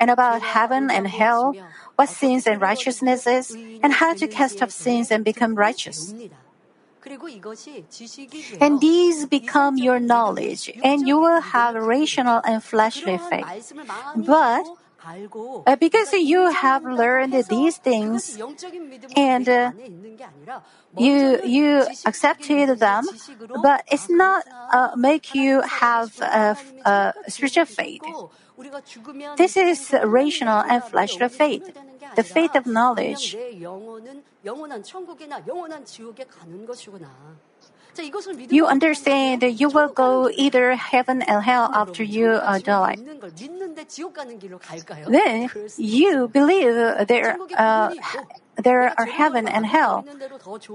and 0.00 0.10
about 0.10 0.40
heaven 0.40 0.90
and 0.90 1.06
hell, 1.06 1.54
what 1.96 2.08
sins 2.08 2.46
and 2.46 2.60
righteousness 2.60 3.26
is, 3.26 3.56
and 3.82 3.92
how 3.92 4.14
to 4.14 4.26
cast 4.26 4.62
off 4.62 4.70
sins 4.70 5.10
and 5.10 5.24
become 5.24 5.54
righteous. 5.54 6.14
And 8.60 8.80
these 8.80 9.26
become 9.26 9.76
your 9.76 10.00
knowledge, 10.00 10.72
and 10.82 11.06
you 11.06 11.18
will 11.18 11.40
have 11.40 11.74
rational 11.74 12.40
and 12.44 12.62
fleshly 12.64 13.18
faith. 13.18 13.72
But 14.16 14.64
uh, 15.66 15.76
because 15.76 16.12
you 16.12 16.50
have 16.50 16.84
learned 16.84 17.32
these 17.48 17.76
things 17.78 18.38
and 19.16 19.48
uh, 19.48 19.72
you 20.96 21.40
you 21.44 21.86
accepted 22.04 22.78
them, 22.78 23.04
but 23.62 23.84
it's 23.90 24.10
not 24.10 24.44
uh, 24.72 24.90
make 24.96 25.34
you 25.34 25.60
have 25.62 26.18
a, 26.20 26.56
a 26.84 27.14
spiritual 27.28 27.64
faith. 27.64 28.02
This 29.36 29.56
is 29.56 29.94
rational 30.04 30.62
and 30.62 30.82
fleshly 30.82 31.28
faith, 31.28 31.70
the 32.16 32.22
faith 32.22 32.54
of 32.56 32.66
knowledge. 32.66 33.36
You 38.50 38.66
understand 38.66 39.42
that 39.42 39.52
you 39.60 39.68
will 39.68 39.88
go 39.88 40.30
either 40.30 40.74
heaven 40.74 41.22
and 41.22 41.42
hell 41.42 41.70
after 41.74 42.02
you 42.02 42.30
uh, 42.30 42.58
die. 42.58 42.96
Then 45.08 45.50
you 45.76 46.28
believe 46.28 46.74
there, 47.06 47.38
uh, 47.56 47.94
there 48.56 48.94
are 48.98 49.06
heaven 49.06 49.48
and 49.48 49.66
hell. 49.66 50.04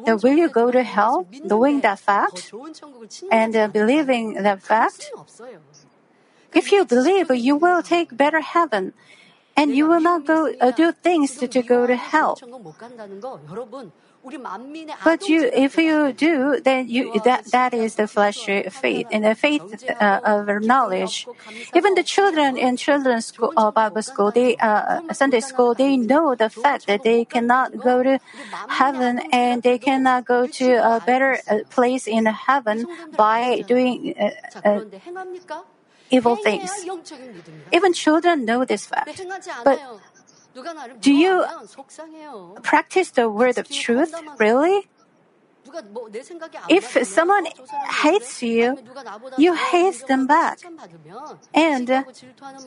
Then 0.06 0.20
will 0.22 0.38
you 0.38 0.50
go 0.50 0.72
to 0.72 0.84
hell 0.84 1.28
knowing 1.44 1.82
that 1.82 2.00
fact 2.00 2.52
and 3.32 3.56
uh, 3.56 3.68
believing 3.68 4.34
that 4.44 4.62
fact? 4.62 5.12
If 6.54 6.72
you 6.72 6.86
believe, 6.86 7.32
you 7.32 7.56
will 7.56 7.82
take 7.82 8.16
better 8.16 8.42
heaven 8.42 8.94
and 9.56 9.76
you 9.76 9.88
will 9.88 10.02
not 10.02 10.26
go 10.26 10.54
uh, 10.60 10.72
do 10.72 10.92
things 10.92 11.38
to, 11.38 11.48
to 11.48 11.62
go 11.62 11.88
to 11.88 11.96
hell. 11.96 12.38
But 15.04 15.28
you, 15.28 15.50
if 15.54 15.78
you 15.78 16.14
do, 16.14 16.60
then 16.64 16.88
you 16.88 17.20
that 17.26 17.46
that 17.52 17.74
is 17.74 17.96
the 17.96 18.08
fleshly 18.08 18.64
faith 18.70 19.08
and 19.12 19.26
the 19.26 19.36
faith 19.36 19.62
uh, 20.00 20.20
of 20.24 20.64
knowledge. 20.64 21.28
Even 21.74 21.96
the 21.96 22.04
children 22.04 22.56
in 22.58 22.78
children's 22.78 23.26
school, 23.26 23.52
uh, 23.58 23.72
Bible 23.72 24.02
school, 24.02 24.32
they 24.32 24.56
uh, 24.58 25.02
Sunday 25.12 25.42
school, 25.42 25.74
they 25.74 25.98
know 25.98 26.36
the 26.36 26.50
fact 26.50 26.88
that 26.88 27.04
they 27.04 27.26
cannot 27.26 27.80
go 27.82 28.02
to 28.02 28.20
heaven 28.70 29.20
and 29.32 29.62
they 29.62 29.78
cannot 29.78 30.26
go 30.26 30.48
to 30.48 30.76
a 30.76 31.02
better 31.06 31.40
uh, 31.50 31.60
place 31.70 32.08
in 32.08 32.26
heaven 32.26 32.88
by 33.18 33.62
doing 33.68 34.16
uh, 34.18 34.30
uh, 34.64 34.82
evil 36.10 36.36
things. 36.38 36.86
Even 37.72 37.92
children 37.92 38.46
know 38.46 38.64
this 38.64 38.86
fact, 38.86 39.26
but 39.64 39.82
do 41.00 41.14
you 41.14 41.46
practice 42.62 43.12
the 43.12 43.30
word 43.30 43.58
of 43.58 43.70
truth? 43.70 44.14
Really? 44.40 44.88
If 46.70 46.98
someone 47.08 47.48
hates 48.04 48.44
you, 48.44 48.78
you 49.38 49.56
hate 49.56 50.06
them 50.08 50.28
back. 50.28 50.60
And 51.54 52.06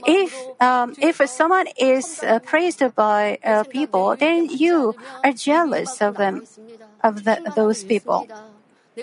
if 0.07 0.35
um, 0.61 0.95
if 0.99 1.21
someone 1.29 1.67
is 1.79 2.23
uh, 2.23 2.41
praised 2.41 2.83
by 2.95 3.39
uh, 3.45 3.65
people, 3.65 4.17
then 4.17 4.49
you 4.49 4.97
are 5.23 5.33
jealous 5.33 6.01
of 6.01 6.17
them, 6.17 6.43
of 7.03 7.25
the, 7.25 7.53
those 7.55 7.85
people 7.85 8.27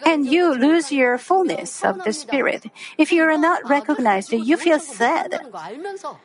and 0.05 0.25
you 0.25 0.53
lose 0.53 0.91
your 0.91 1.17
fullness 1.17 1.83
of 1.83 2.03
the 2.03 2.13
Spirit. 2.13 2.65
If 2.97 3.11
you 3.11 3.23
are 3.23 3.37
not 3.37 3.67
recognized, 3.69 4.33
you 4.33 4.57
feel 4.57 4.79
sad. 4.79 5.45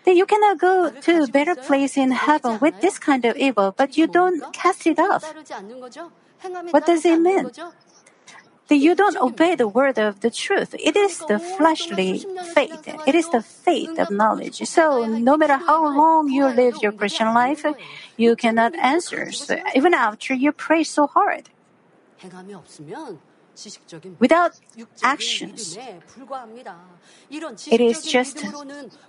You 0.06 0.26
cannot 0.26 0.58
go 0.58 0.90
to 0.90 1.22
a 1.22 1.26
better 1.26 1.54
place 1.54 1.96
in 1.96 2.12
heaven 2.12 2.58
with 2.60 2.80
this 2.80 2.98
kind 2.98 3.24
of 3.24 3.36
evil, 3.36 3.74
but 3.76 3.96
you 3.96 4.06
don't 4.06 4.52
cast 4.52 4.86
it 4.86 4.98
off. 4.98 5.34
What 6.70 6.86
does 6.86 7.04
it 7.04 7.20
mean? 7.20 7.50
That 8.68 8.76
you 8.76 8.94
don't 8.94 9.16
obey 9.16 9.54
the 9.54 9.66
word 9.66 9.98
of 9.98 10.20
the 10.20 10.30
truth. 10.30 10.74
It 10.78 10.94
is 10.94 11.18
the 11.26 11.38
fleshly 11.38 12.26
faith. 12.52 12.86
It 13.06 13.14
is 13.14 13.28
the 13.30 13.40
faith 13.40 13.98
of 13.98 14.10
knowledge. 14.10 14.62
So 14.68 15.06
no 15.06 15.38
matter 15.38 15.56
how 15.56 15.84
long 15.84 16.28
you 16.28 16.46
live 16.46 16.76
your 16.82 16.92
Christian 16.92 17.32
life, 17.32 17.64
you 18.16 18.36
cannot 18.36 18.74
answer, 18.76 19.30
even 19.74 19.94
after 19.94 20.34
you 20.34 20.52
pray 20.52 20.84
so 20.84 21.06
hard 21.06 21.48
without 24.18 24.52
actions. 25.02 25.78
It 27.70 27.80
is 27.80 28.02
just 28.02 28.44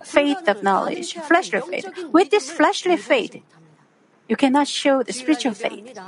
faith 0.02 0.48
of 0.48 0.62
knowledge, 0.62 1.14
fleshly 1.14 1.60
faith. 1.60 1.88
With 2.12 2.30
this 2.30 2.50
fleshly 2.50 2.96
faith, 2.96 3.42
you 4.28 4.36
cannot 4.36 4.68
show 4.68 5.02
the 5.02 5.12
spiritual 5.12 5.54
faith. 5.54 5.98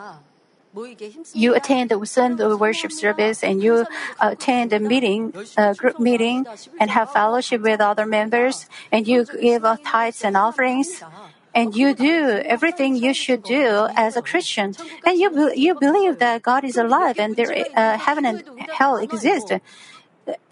You 1.35 1.55
attend 1.55 1.91
the 1.91 2.01
Sunday 2.07 2.47
worship 2.55 2.93
service 2.93 3.45
and 3.45 3.63
you 3.63 3.85
attend 4.21 4.73
a 4.73 4.81
meeting, 4.81 5.35
a 5.59 5.61
uh, 5.61 5.75
group 5.75 6.01
meeting, 6.01 6.47
and 6.81 6.91
have 6.91 7.13
fellowship 7.13 7.61
with 7.61 7.81
other 7.81 8.07
members, 8.07 8.67
and 8.91 9.07
you 9.07 9.27
give 9.27 9.65
tithes 9.85 10.25
and 10.25 10.35
offerings 10.35 11.03
and 11.55 11.75
you 11.77 11.95
do 11.95 12.41
everything 12.45 12.97
you 12.97 13.13
should 13.15 13.43
do 13.43 13.87
as 13.97 14.17
a 14.17 14.23
Christian, 14.23 14.75
and 15.05 15.19
you 15.19 15.53
you 15.55 15.75
believe 15.75 16.19
that 16.19 16.43
God 16.43 16.65
is 16.65 16.77
alive 16.77 17.19
and 17.19 17.37
there 17.37 17.53
uh, 17.77 17.99
heaven 17.99 18.25
and 18.25 18.43
hell 18.79 18.97
exist. 18.97 19.53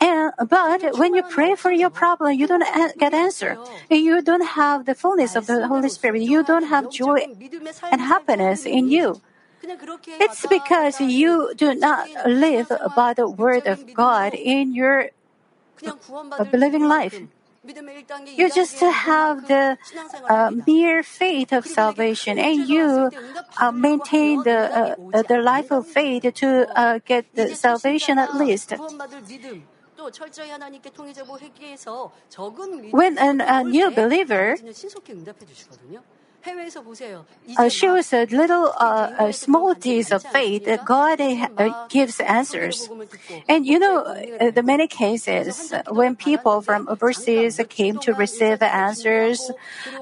And, 0.00 0.33
but 0.49 0.99
when 0.99 1.14
you 1.14 1.23
pray 1.23 1.54
for 1.54 1.71
your 1.71 1.90
problem, 1.90 2.33
you 2.35 2.47
don't 2.47 2.66
get 2.99 3.14
answer. 3.14 3.57
You 3.88 4.21
don't 4.21 4.45
have 4.59 4.85
the 4.85 4.95
fullness 4.95 5.37
of 5.37 5.47
the 5.47 5.69
Holy 5.69 5.88
Spirit. 5.88 6.23
You 6.23 6.42
don't 6.42 6.64
have 6.64 6.90
joy 6.90 7.26
and 7.92 8.00
happiness 8.00 8.66
in 8.66 8.88
you. 8.88 9.21
It's 10.19 10.47
because 10.47 11.00
you 11.00 11.52
do 11.57 11.75
not 11.75 12.09
live 12.26 12.73
by 12.97 13.14
the 13.14 13.28
word 13.28 13.66
of 13.66 13.95
God 13.95 14.35
in 14.35 14.75
your 14.75 15.11
believing 16.50 16.85
life. 16.85 17.21
You 18.36 18.50
just 18.50 18.80
have 18.80 19.46
the 19.46 19.78
uh, 20.28 20.50
mere 20.66 21.02
faith 21.02 21.52
of 21.52 21.66
salvation, 21.66 22.38
and 22.38 22.68
you 22.68 23.10
uh, 23.58 23.70
maintain 23.70 24.42
the 24.42 24.96
uh, 25.12 25.22
the 25.22 25.38
life 25.38 25.70
of 25.70 25.86
faith 25.86 26.22
to 26.34 26.66
uh, 26.74 26.98
get 27.04 27.26
the 27.34 27.54
salvation 27.54 28.18
at 28.18 28.34
least. 28.36 28.74
When 32.90 33.18
an, 33.18 33.40
a 33.40 33.62
new 33.62 33.90
believer 33.90 34.56
uh, 37.58 37.68
shows 37.68 38.12
a 38.12 38.26
little 38.26 38.72
uh, 38.78 39.10
a 39.18 39.32
small 39.32 39.74
deeds 39.74 40.12
of 40.12 40.22
faith, 40.22 40.64
that 40.64 40.84
God 40.84 41.20
uh, 41.20 41.86
gives 41.88 42.20
answers. 42.20 42.88
And 43.48 43.66
you 43.66 43.78
know, 43.78 44.00
uh, 44.00 44.50
the 44.50 44.62
many 44.62 44.86
cases 44.86 45.72
when 45.88 46.16
people 46.16 46.62
from 46.62 46.88
overseas 46.88 47.60
came 47.68 47.98
to 48.00 48.14
receive 48.14 48.62
answers, 48.62 49.50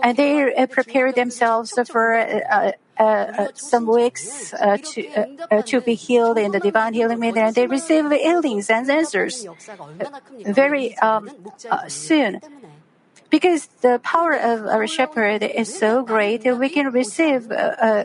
and 0.03 0.17
they 0.17 0.55
uh, 0.55 0.67
prepared 0.67 1.15
themselves 1.15 1.79
for 1.91 2.15
uh, 2.17 2.73
uh, 2.99 3.49
some 3.55 3.87
weeks 3.87 4.53
uh, 4.55 4.77
to 4.83 5.07
uh, 5.51 5.63
to 5.63 5.81
be 5.81 5.95
healed 5.95 6.39
in 6.39 6.51
the 6.53 6.61
divine 6.61 6.95
healing 6.95 7.21
meeting, 7.21 7.43
and 7.43 7.55
they 7.55 7.67
receive 7.67 8.11
healings 8.11 8.71
and 8.71 8.91
answers. 8.91 9.47
very 10.47 10.97
um, 10.99 11.31
soon. 11.89 12.41
Because 13.31 13.67
the 13.83 14.01
power 14.03 14.33
of 14.33 14.67
our 14.67 14.87
shepherd 14.87 15.43
is 15.43 15.69
so 15.77 16.03
great, 16.03 16.45
we 16.45 16.69
can 16.69 16.91
receive 16.91 17.51
uh, 17.51 17.55
uh, 17.55 18.05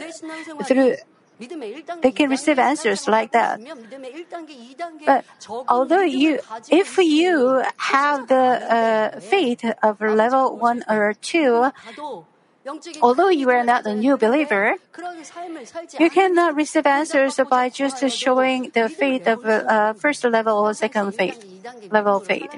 through 0.66 0.98
they 2.02 2.12
can 2.12 2.30
receive 2.30 2.60
answers 2.60 3.08
like 3.08 3.32
that. 3.32 3.60
But 5.06 5.26
although 5.68 6.02
you, 6.02 6.40
if 6.70 6.98
you 6.98 7.64
have 7.78 8.28
the 8.28 8.36
uh, 8.36 9.20
faith 9.20 9.66
of 9.82 10.00
level 10.00 10.58
one 10.58 10.84
or 10.88 11.14
two, 11.14 11.72
although 13.02 13.30
you 13.30 13.50
are 13.50 13.64
not 13.64 13.86
a 13.86 13.96
new 13.96 14.18
believer, 14.18 14.76
you 16.00 16.10
cannot 16.10 16.56
receive 16.56 16.86
answers 16.86 17.40
by 17.50 17.70
just 17.70 18.08
showing 18.10 18.70
the 18.74 18.88
faith 18.88 19.28
of 19.28 19.46
uh, 19.46 19.94
first 19.94 20.24
level 20.24 20.58
or 20.60 20.74
second 20.74 21.14
faith 21.14 21.44
level 21.92 22.20
faith. 22.20 22.52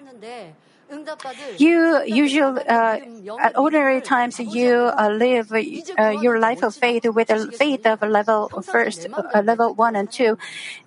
You 1.58 2.04
usually, 2.06 2.62
uh, 2.68 3.00
at 3.40 3.58
ordinary 3.58 4.02
times, 4.02 4.40
you 4.40 4.76
uh, 4.76 5.10
live 5.10 5.52
uh, 5.52 6.10
your 6.10 6.40
life 6.40 6.62
of 6.64 6.76
faith 6.76 7.06
with 7.06 7.30
a 7.30 7.52
faith 7.52 7.86
of 7.86 8.02
level 8.02 8.50
first, 8.64 9.08
uh, 9.12 9.42
level 9.42 9.74
one 9.74 9.96
and 9.96 10.12
two. 10.12 10.38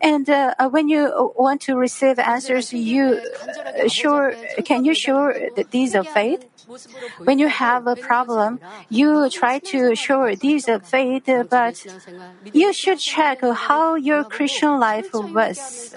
And 0.01 0.29
uh, 0.29 0.55
uh, 0.59 0.69
when 0.69 0.89
you 0.89 1.33
want 1.37 1.63
to 1.63 1.77
receive 1.77 2.19
answers, 2.19 2.73
you 2.73 3.21
sure, 3.89 4.35
can 4.65 4.85
you 4.85 4.95
show 4.95 5.33
these 5.71 5.95
are 5.95 6.05
faith? 6.05 6.45
When 7.25 7.39
you 7.39 7.49
have 7.49 7.87
a 7.87 7.97
problem, 7.97 8.61
you 8.89 9.29
try 9.31 9.59
to 9.73 9.95
show 9.97 10.35
these 10.35 10.69
are 10.69 10.81
faith, 10.81 11.29
but 11.49 11.85
you 12.53 12.73
should 12.73 12.99
check 12.99 13.41
how 13.43 13.97
your 13.97 14.25
Christian 14.25 14.79
life 14.79 15.11
was. 15.13 15.95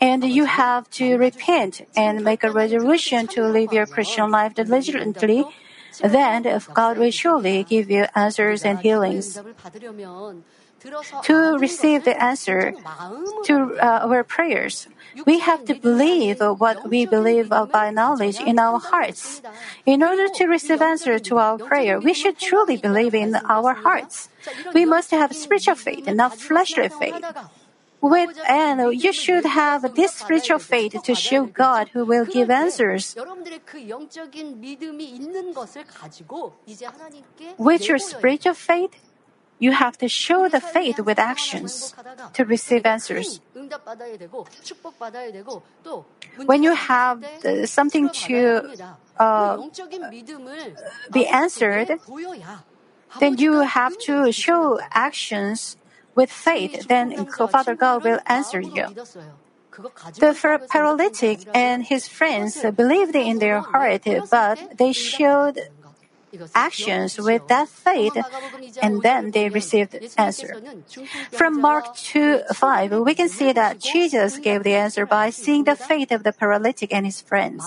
And 0.00 0.24
you 0.24 0.44
have 0.44 0.90
to 0.90 1.16
repent 1.16 1.82
and 1.96 2.24
make 2.24 2.44
a 2.44 2.50
resolution 2.50 3.26
to 3.28 3.46
live 3.46 3.72
your 3.72 3.86
Christian 3.86 4.30
life 4.30 4.54
diligently. 4.54 5.44
Then 6.00 6.44
if 6.44 6.72
God 6.72 6.98
will 6.98 7.10
surely 7.10 7.64
give 7.64 7.90
you 7.90 8.06
answers 8.14 8.64
and 8.64 8.78
healings. 8.78 9.38
To 11.22 11.58
receive 11.58 12.04
the 12.04 12.22
answer 12.22 12.74
to 13.44 13.78
uh, 13.80 14.06
our 14.06 14.22
prayers, 14.22 14.86
we 15.24 15.40
have 15.40 15.64
to 15.64 15.74
believe 15.74 16.40
what 16.40 16.88
we 16.88 17.06
believe 17.06 17.48
by 17.48 17.90
knowledge 17.90 18.40
in 18.40 18.58
our 18.58 18.78
hearts. 18.78 19.40
In 19.84 20.02
order 20.02 20.28
to 20.28 20.44
receive 20.46 20.82
answer 20.82 21.18
to 21.18 21.38
our 21.38 21.58
prayer, 21.58 21.98
we 21.98 22.12
should 22.12 22.38
truly 22.38 22.76
believe 22.76 23.14
in 23.14 23.34
our 23.34 23.74
hearts. 23.74 24.28
We 24.74 24.84
must 24.84 25.10
have 25.10 25.34
spiritual 25.34 25.74
faith, 25.74 26.06
not 26.06 26.36
fleshly 26.36 26.88
faith. 26.88 27.24
With 28.00 28.38
and 28.48 29.02
you 29.02 29.12
should 29.12 29.44
have 29.44 29.94
this 29.94 30.14
spiritual 30.14 30.58
faith 30.58 31.02
to 31.02 31.14
show 31.14 31.46
God 31.46 31.88
who 31.88 32.04
will 32.04 32.24
give 32.24 32.50
answers. 32.50 33.16
With 37.58 37.88
your 37.88 37.98
spiritual 37.98 38.54
faith, 38.54 38.94
you 39.58 39.72
have 39.72 39.96
to 39.98 40.08
show 40.08 40.48
the 40.48 40.60
faith 40.60 41.00
with 41.00 41.18
actions 41.18 41.94
to 42.34 42.44
receive 42.44 42.84
answers. 42.84 43.40
When 46.44 46.62
you 46.62 46.74
have 46.74 47.24
something 47.64 48.10
to 48.28 48.76
uh, 49.18 49.68
be 51.12 51.26
answered, 51.26 51.98
then 53.18 53.38
you 53.38 53.60
have 53.60 53.96
to 54.00 54.30
show 54.32 54.78
actions 54.92 55.76
with 56.16 56.30
faith, 56.32 56.88
then 56.88 57.26
Father 57.26 57.76
God 57.76 58.02
will 58.04 58.20
answer 58.26 58.60
you. 58.60 58.86
The 60.18 60.34
paralytic 60.70 61.40
and 61.54 61.84
his 61.84 62.08
friends 62.08 62.64
believed 62.74 63.14
in 63.14 63.38
their 63.38 63.60
heart, 63.60 64.06
but 64.30 64.78
they 64.78 64.92
showed 64.92 65.60
actions 66.54 67.18
with 67.18 67.46
that 67.48 67.68
faith, 67.68 68.16
and 68.82 69.02
then 69.02 69.30
they 69.30 69.48
received 69.48 69.96
answer. 70.16 70.60
From 71.32 71.60
Mark 71.60 71.94
2 71.96 72.42
5, 72.52 72.92
we 73.00 73.14
can 73.14 73.28
see 73.28 73.52
that 73.52 73.80
Jesus 73.80 74.38
gave 74.38 74.62
the 74.62 74.74
answer 74.74 75.06
by 75.06 75.30
seeing 75.30 75.64
the 75.64 75.76
faith 75.76 76.10
of 76.10 76.22
the 76.22 76.32
paralytic 76.32 76.92
and 76.92 77.06
his 77.06 77.20
friends. 77.20 77.64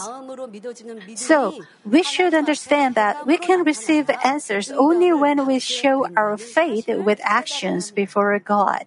So, 1.15 1.65
we 1.85 2.03
should 2.03 2.33
understand 2.33 2.95
that 2.95 3.25
we 3.25 3.37
can 3.37 3.63
receive 3.63 4.09
answers 4.23 4.71
only 4.71 5.13
when 5.13 5.45
we 5.45 5.59
show 5.59 6.07
our 6.15 6.37
faith 6.37 6.87
with 6.87 7.19
actions 7.23 7.91
before 7.91 8.37
God. 8.39 8.85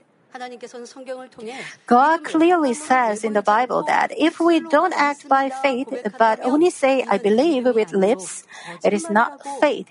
God 1.87 2.25
clearly 2.25 2.75
says 2.75 3.25
in 3.25 3.33
the 3.33 3.43
Bible 3.43 3.83
that 3.85 4.13
if 4.17 4.41
we 4.41 4.61
don't 4.61 4.95
act 4.95 5.29
by 5.29 5.51
faith, 5.51 5.89
but 6.19 6.41
only 6.45 6.71
say, 6.71 7.05
I 7.09 7.19
believe 7.19 7.65
with 7.67 7.93
lips, 7.93 8.45
it 8.83 8.93
is 8.93 9.11
not 9.11 9.45
faith, 9.61 9.89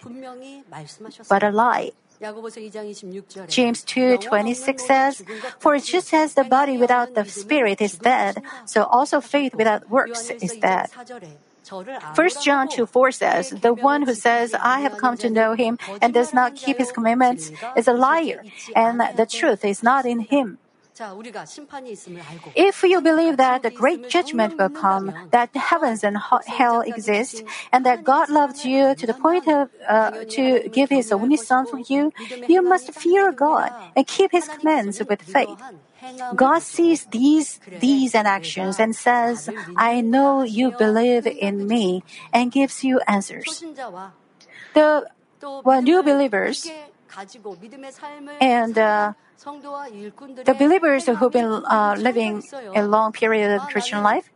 but 1.30 1.44
a 1.44 1.52
lie. 1.52 1.92
James 3.48 3.84
2:26 3.84 4.86
says, 4.86 5.24
"For 5.58 5.78
just 5.80 6.14
as 6.14 6.36
the 6.36 6.44
body 6.44 6.78
without 6.78 7.16
the 7.16 7.26
spirit 7.26 7.82
is 7.82 7.98
dead, 7.98 8.44
so 8.66 8.84
also 8.86 9.22
faith 9.22 9.56
without 9.56 9.90
works 9.90 10.30
is 10.30 10.54
dead." 10.58 10.90
1 11.70 12.30
John 12.44 12.68
2 12.68 12.86
4 12.86 13.12
says, 13.12 13.50
The 13.50 13.74
one 13.74 14.04
who 14.04 14.16
says, 14.16 14.54
I 14.54 14.80
have 14.82 14.98
come 14.98 15.18
to 15.18 15.30
know 15.30 15.54
him 15.54 15.78
and 16.02 16.14
does 16.14 16.34
not 16.34 16.56
keep 16.56 16.78
his 16.78 16.92
commandments 16.92 17.52
is 17.76 17.88
a 17.88 17.94
liar, 17.94 18.44
and 18.76 19.00
the 19.16 19.26
truth 19.26 19.64
is 19.64 19.84
not 19.84 20.06
in 20.06 20.20
him. 20.20 20.58
If 22.56 22.84
you 22.84 23.02
believe 23.02 23.38
that 23.38 23.64
the 23.64 23.72
great 23.72 24.10
judgment 24.10 24.58
will 24.58 24.70
come, 24.70 25.14
that 25.32 25.56
heavens 25.56 26.04
and 26.04 26.18
hell 26.46 26.82
exist, 26.82 27.44
and 27.72 27.86
that 27.86 28.04
God 28.04 28.30
loved 28.30 28.66
you 28.66 28.94
to 28.96 29.08
the 29.08 29.14
point 29.14 29.48
of 29.48 29.70
uh, 29.88 30.26
to 30.30 30.68
give 30.70 30.90
His 30.90 31.12
only 31.12 31.38
Son 31.38 31.66
for 31.66 31.80
you, 31.80 32.12
you 32.48 32.62
must 32.62 32.94
fear 32.94 33.32
God 33.32 33.72
and 33.96 34.06
keep 34.06 34.32
His 34.32 34.48
commands 34.48 35.02
with 35.08 35.22
faith. 35.22 35.62
God 36.36 36.62
sees 36.62 37.06
these 37.06 37.60
deeds 37.80 38.16
and 38.16 38.28
actions 38.28 38.80
and 38.80 38.96
says, 38.96 39.50
I 39.76 40.02
know 40.02 40.44
you 40.44 40.72
believe 40.72 41.28
in 41.28 41.68
me, 41.68 42.04
and 42.34 42.52
gives 42.52 42.84
you 42.84 43.02
answers. 43.08 43.64
The 44.74 45.08
well, 45.42 45.82
new 45.82 46.04
believers 46.04 46.70
and 48.40 48.78
uh, 48.78 49.14
the 49.44 50.56
believers 50.58 51.08
who've 51.08 51.32
been 51.32 51.64
uh, 51.66 51.96
living 51.98 52.44
a 52.76 52.86
long 52.86 53.12
period 53.12 53.50
of 53.56 53.68
Christian 53.70 54.04
life 54.04 54.30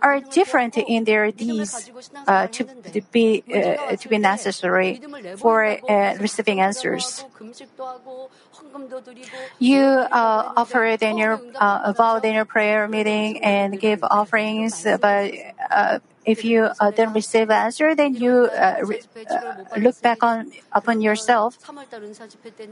are 0.00 0.20
different 0.20 0.78
in 0.78 1.04
their 1.04 1.32
deeds 1.32 1.90
uh, 2.26 2.46
to, 2.48 2.64
to, 2.64 3.00
be 3.10 3.42
uh, 3.52 3.96
to 3.96 4.08
be 4.08 4.18
necessary 4.18 5.00
for 5.36 5.64
uh, 5.66 6.16
receiving 6.20 6.60
answers. 6.60 7.24
You 9.58 9.82
uh, 9.82 10.52
offer 10.56 10.84
it 10.84 11.02
in 11.02 11.18
your 11.18 11.40
uh, 11.56 11.92
vow 11.92 12.18
in 12.18 12.34
your 12.34 12.44
prayer 12.44 12.86
meeting 12.86 13.42
and 13.42 13.80
give 13.80 14.04
offerings, 14.04 14.86
but 15.00 15.34
if 16.24 16.44
you 16.44 16.68
uh, 16.80 16.90
don't 16.90 17.14
receive 17.14 17.50
answer, 17.50 17.94
then 17.94 18.14
you 18.14 18.50
uh, 18.56 18.76
re- 18.82 19.00
uh, 19.30 19.40
look 19.78 20.00
back 20.02 20.22
on 20.22 20.52
upon 20.72 21.00
yourself 21.00 21.58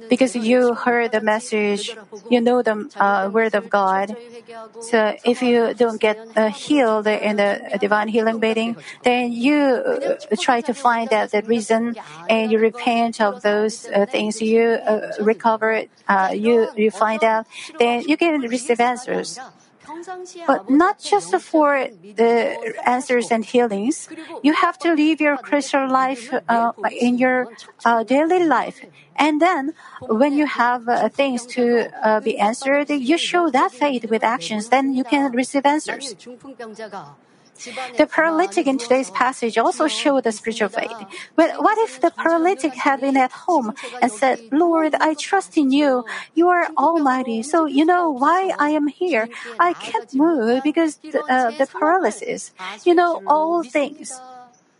because 0.08 0.34
you 0.36 0.74
heard 0.74 1.12
the 1.12 1.20
message, 1.20 1.96
you 2.28 2.40
know 2.40 2.62
the 2.62 2.90
uh, 2.98 3.28
word 3.32 3.54
of 3.54 3.68
God. 3.68 4.16
So 4.80 5.14
if 5.24 5.42
you 5.42 5.74
don't 5.74 6.00
get 6.00 6.18
uh, 6.36 6.50
healed 6.50 7.06
in 7.06 7.36
the 7.36 7.78
divine 7.80 8.08
healing 8.08 8.38
meeting, 8.40 8.76
then 9.02 9.32
you 9.32 9.56
uh, 9.56 10.14
try 10.38 10.60
to 10.62 10.74
find 10.74 11.12
out 11.12 11.30
the 11.30 11.42
reason 11.42 11.96
and 12.28 12.50
you 12.50 12.58
repent 12.58 13.20
of 13.20 13.42
those 13.42 13.88
things. 14.10 14.40
You 14.40 14.78
recover, 15.20 15.84
you 16.32 16.68
you 16.76 16.90
find 16.90 17.24
out, 17.24 17.46
then 17.78 18.02
you 18.06 18.16
can 18.16 18.40
receive 18.42 18.80
answers. 18.80 19.40
But 20.46 20.70
not 20.70 20.98
just 20.98 21.34
for 21.40 21.88
the 22.14 22.74
answers 22.84 23.30
and 23.30 23.44
healings. 23.44 24.08
You 24.42 24.52
have 24.52 24.78
to 24.80 24.94
live 24.94 25.20
your 25.20 25.36
Christian 25.36 25.88
life 25.88 26.32
uh, 26.48 26.72
in 27.00 27.18
your 27.18 27.48
uh, 27.84 28.02
daily 28.04 28.44
life. 28.44 28.84
And 29.16 29.40
then, 29.40 29.74
when 30.02 30.32
you 30.34 30.46
have 30.46 30.88
uh, 30.88 31.08
things 31.08 31.44
to 31.56 31.90
uh, 32.02 32.20
be 32.20 32.38
answered, 32.38 32.90
you 32.90 33.18
show 33.18 33.50
that 33.50 33.72
faith 33.72 34.08
with 34.10 34.22
actions, 34.22 34.68
then 34.68 34.94
you 34.94 35.04
can 35.04 35.32
receive 35.32 35.66
answers. 35.66 36.14
The 37.96 38.06
paralytic 38.06 38.66
in 38.66 38.78
today's 38.78 39.10
passage 39.10 39.58
also 39.58 39.88
showed 39.88 40.24
the 40.24 40.32
spiritual 40.32 40.68
faith. 40.68 40.98
But 41.36 41.62
what 41.62 41.76
if 41.78 42.00
the 42.00 42.10
paralytic 42.10 42.74
had 42.74 43.00
been 43.00 43.16
at 43.16 43.32
home 43.32 43.72
and 44.00 44.10
said, 44.10 44.40
Lord, 44.50 44.94
I 45.00 45.14
trust 45.14 45.56
in 45.56 45.72
you. 45.72 46.04
You 46.34 46.48
are 46.48 46.68
almighty. 46.76 47.42
So 47.42 47.66
you 47.66 47.84
know 47.84 48.10
why 48.10 48.52
I 48.58 48.70
am 48.70 48.86
here. 48.88 49.28
I 49.58 49.74
can't 49.74 50.12
move 50.14 50.62
because 50.62 50.98
the, 51.10 51.24
uh, 51.28 51.50
the 51.58 51.66
paralysis. 51.66 52.52
You 52.84 52.94
know 52.94 53.22
all 53.26 53.62
things. 53.62 54.20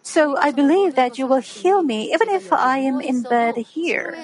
So 0.03 0.37
I 0.39 0.53
believe 0.53 0.95
that 0.95 1.19
you 1.19 1.27
will 1.27 1.41
heal 1.43 1.83
me 1.83 2.13
even 2.15 2.29
if 2.31 2.53
I 2.53 2.79
am 2.79 3.01
in 3.01 3.23
bed 3.23 3.57
here. 3.57 4.17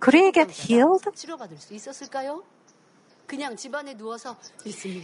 Could 0.00 0.14
he 0.14 0.32
get 0.32 0.50
healed? 0.50 1.04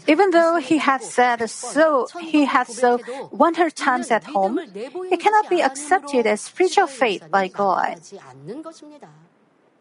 Even 0.07 0.31
though 0.31 0.57
he 0.57 0.79
had 0.79 1.03
said 1.03 1.49
so, 1.49 2.07
he 2.21 2.45
had 2.45 2.67
so 2.67 2.99
100 3.31 3.77
times 3.77 4.11
at 4.11 4.25
home, 4.25 4.59
it 4.59 5.21
cannot 5.21 5.49
be 5.49 5.61
accepted 5.63 6.27
as 6.27 6.41
spiritual 6.43 6.87
faith 6.87 7.25
by 7.31 7.49
God 7.49 8.01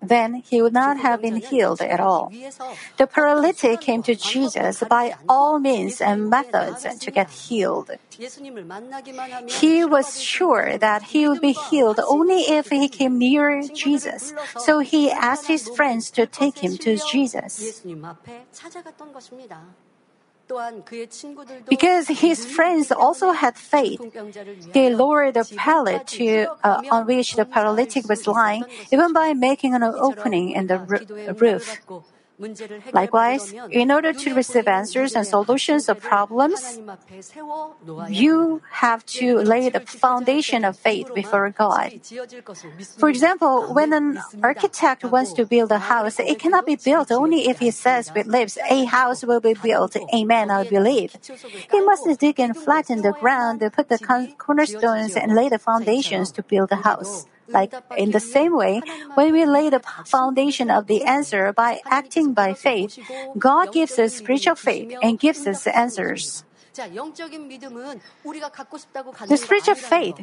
then 0.01 0.35
he 0.35 0.61
would 0.61 0.73
not 0.73 0.97
have 0.97 1.21
been 1.21 1.37
healed 1.37 1.81
at 1.81 1.99
all. 1.99 2.31
The 2.97 3.07
paralytic 3.07 3.81
came 3.81 4.03
to 4.03 4.15
Jesus 4.15 4.83
by 4.89 5.15
all 5.27 5.59
means 5.59 6.01
and 6.01 6.29
methods 6.29 6.85
to 6.99 7.11
get 7.11 7.29
healed. 7.29 7.91
He 9.47 9.85
was 9.85 10.21
sure 10.21 10.77
that 10.77 11.03
he 11.03 11.27
would 11.27 11.41
be 11.41 11.53
healed 11.53 11.99
only 12.07 12.41
if 12.41 12.69
he 12.69 12.87
came 12.89 13.17
near 13.17 13.61
Jesus, 13.73 14.33
so. 14.57 14.79
He 14.79 15.11
asked 15.11 15.47
his 15.47 15.67
friends 15.69 16.11
to 16.11 16.25
take 16.25 16.59
him 16.59 16.77
to 16.77 16.97
Jesus. 16.97 17.83
Because 21.69 22.07
his 22.07 22.45
friends 22.45 22.91
also 22.91 23.31
had 23.31 23.57
faith, 23.57 23.99
they 24.73 24.93
lowered 24.93 25.33
the 25.33 25.45
pallet 25.55 26.07
to, 26.07 26.47
uh, 26.63 26.81
on 26.89 27.05
which 27.05 27.35
the 27.35 27.45
paralytic 27.45 28.07
was 28.07 28.25
lying, 28.27 28.63
even 28.91 29.13
by 29.13 29.33
making 29.33 29.73
an 29.73 29.83
opening 29.83 30.51
in 30.51 30.67
the 30.67 30.79
roof. 31.37 31.79
Likewise, 32.93 33.53
in 33.71 33.91
order 33.91 34.13
to 34.13 34.33
receive 34.35 34.67
answers 34.67 35.15
and 35.15 35.25
solutions 35.25 35.89
of 35.89 35.99
problems, 35.99 36.79
you 38.09 38.61
have 38.69 39.03
to 39.05 39.37
lay 39.39 39.69
the 39.69 39.79
foundation 39.79 40.63
of 40.63 40.77
faith 40.77 41.11
before 41.15 41.49
God. 41.49 41.99
For 42.97 43.09
example, 43.09 43.73
when 43.73 43.91
an 43.91 44.19
architect 44.43 45.03
wants 45.03 45.33
to 45.33 45.45
build 45.45 45.71
a 45.71 45.79
house, 45.79 46.19
it 46.19 46.37
cannot 46.37 46.67
be 46.67 46.75
built 46.75 47.11
only 47.11 47.49
if 47.49 47.57
he 47.57 47.71
says 47.71 48.11
with 48.13 48.27
lips, 48.27 48.57
a 48.69 48.85
house 48.85 49.23
will 49.23 49.41
be 49.41 49.55
built, 49.55 49.97
amen, 50.13 50.51
I 50.51 50.63
believe. 50.63 51.17
He 51.71 51.81
must 51.81 52.07
dig 52.19 52.39
and 52.39 52.55
flatten 52.55 53.01
the 53.01 53.13
ground, 53.13 53.61
put 53.73 53.89
the 53.89 53.97
cornerstones, 54.37 55.15
and 55.15 55.33
lay 55.33 55.49
the 55.49 55.59
foundations 55.59 56.31
to 56.33 56.43
build 56.43 56.71
a 56.71 56.77
house. 56.77 57.25
Like 57.47 57.73
in 57.97 58.11
the 58.11 58.19
same 58.19 58.55
way, 58.55 58.81
when 59.15 59.31
we 59.31 59.45
lay 59.45 59.69
the 59.69 59.79
foundation 60.05 60.69
of 60.69 60.87
the 60.87 61.03
answer 61.03 61.53
by 61.53 61.79
acting 61.89 62.33
by 62.33 62.53
faith, 62.53 62.99
God 63.37 63.71
gives 63.71 63.97
us 63.97 64.15
spiritual 64.15 64.55
faith 64.55 64.93
and 65.01 65.19
gives 65.19 65.47
us 65.47 65.63
the 65.63 65.75
answers. 65.75 66.43
The 69.27 69.37
spiritual 69.37 69.75
faith, 69.75 70.15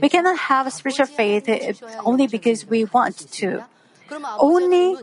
we 0.00 0.08
cannot 0.08 0.38
have 0.38 0.72
spiritual 0.72 1.06
faith 1.06 1.82
only 2.04 2.26
because 2.26 2.66
we 2.66 2.84
want 2.84 3.30
to. 3.32 3.64
Only 4.38 4.96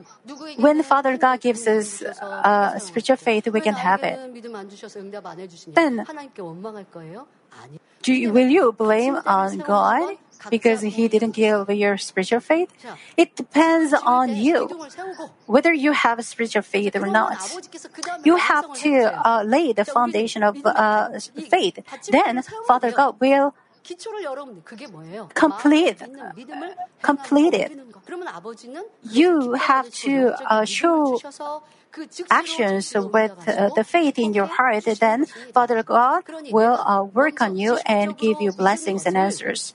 when 0.58 0.84
Father 0.84 1.18
God 1.18 1.40
gives 1.40 1.66
us 1.68 2.04
uh, 2.04 2.78
spiritual 2.80 3.16
faith, 3.16 3.48
we 3.48 3.62
can 3.62 3.74
have 3.74 4.04
it. 4.04 4.20
Then, 5.74 6.06
do 8.04 8.14
you, 8.14 8.32
will 8.32 8.48
you 8.48 8.72
blame 8.72 9.18
on 9.26 9.58
God? 9.60 10.18
Because 10.50 10.82
he 10.82 11.08
didn't 11.08 11.32
give 11.32 11.70
your 11.70 11.98
spiritual 11.98 12.40
faith? 12.40 12.70
It 13.16 13.36
depends 13.36 13.94
on 13.94 14.36
you, 14.36 14.70
whether 15.46 15.74
you 15.74 15.92
have 15.92 16.24
spiritual 16.26 16.62
faith 16.62 16.96
or 16.96 17.08
not. 17.08 17.38
You 18.24 18.36
have 18.38 18.74
to 18.82 19.28
uh, 19.28 19.44
lay 19.44 19.74
the 19.74 19.86
foundation 19.86 20.44
of 20.44 20.58
uh, 20.66 21.20
faith. 21.50 21.80
Then 22.10 22.44
Father 22.68 22.92
God 22.92 23.20
will 23.20 23.56
complete, 25.34 26.02
complete 27.02 27.54
it. 27.54 27.72
You 29.04 29.54
have 29.54 29.90
to 29.92 30.36
uh, 30.46 30.66
show 30.66 31.20
actions 32.30 32.94
with 32.96 33.32
uh, 33.48 33.70
the 33.76 33.84
faith 33.84 34.20
in 34.20 34.34
your 34.34 34.46
heart, 34.46 34.86
then 34.86 35.26
Father 35.54 35.84
God 35.84 36.24
will 36.52 36.78
uh, 36.86 37.04
work 37.04 37.42
on 37.42 37.58
you 37.58 37.78
and 37.86 38.18
give 38.18 38.42
you 38.42 38.52
blessings 38.52 39.06
and 39.06 39.18
answers. 39.18 39.74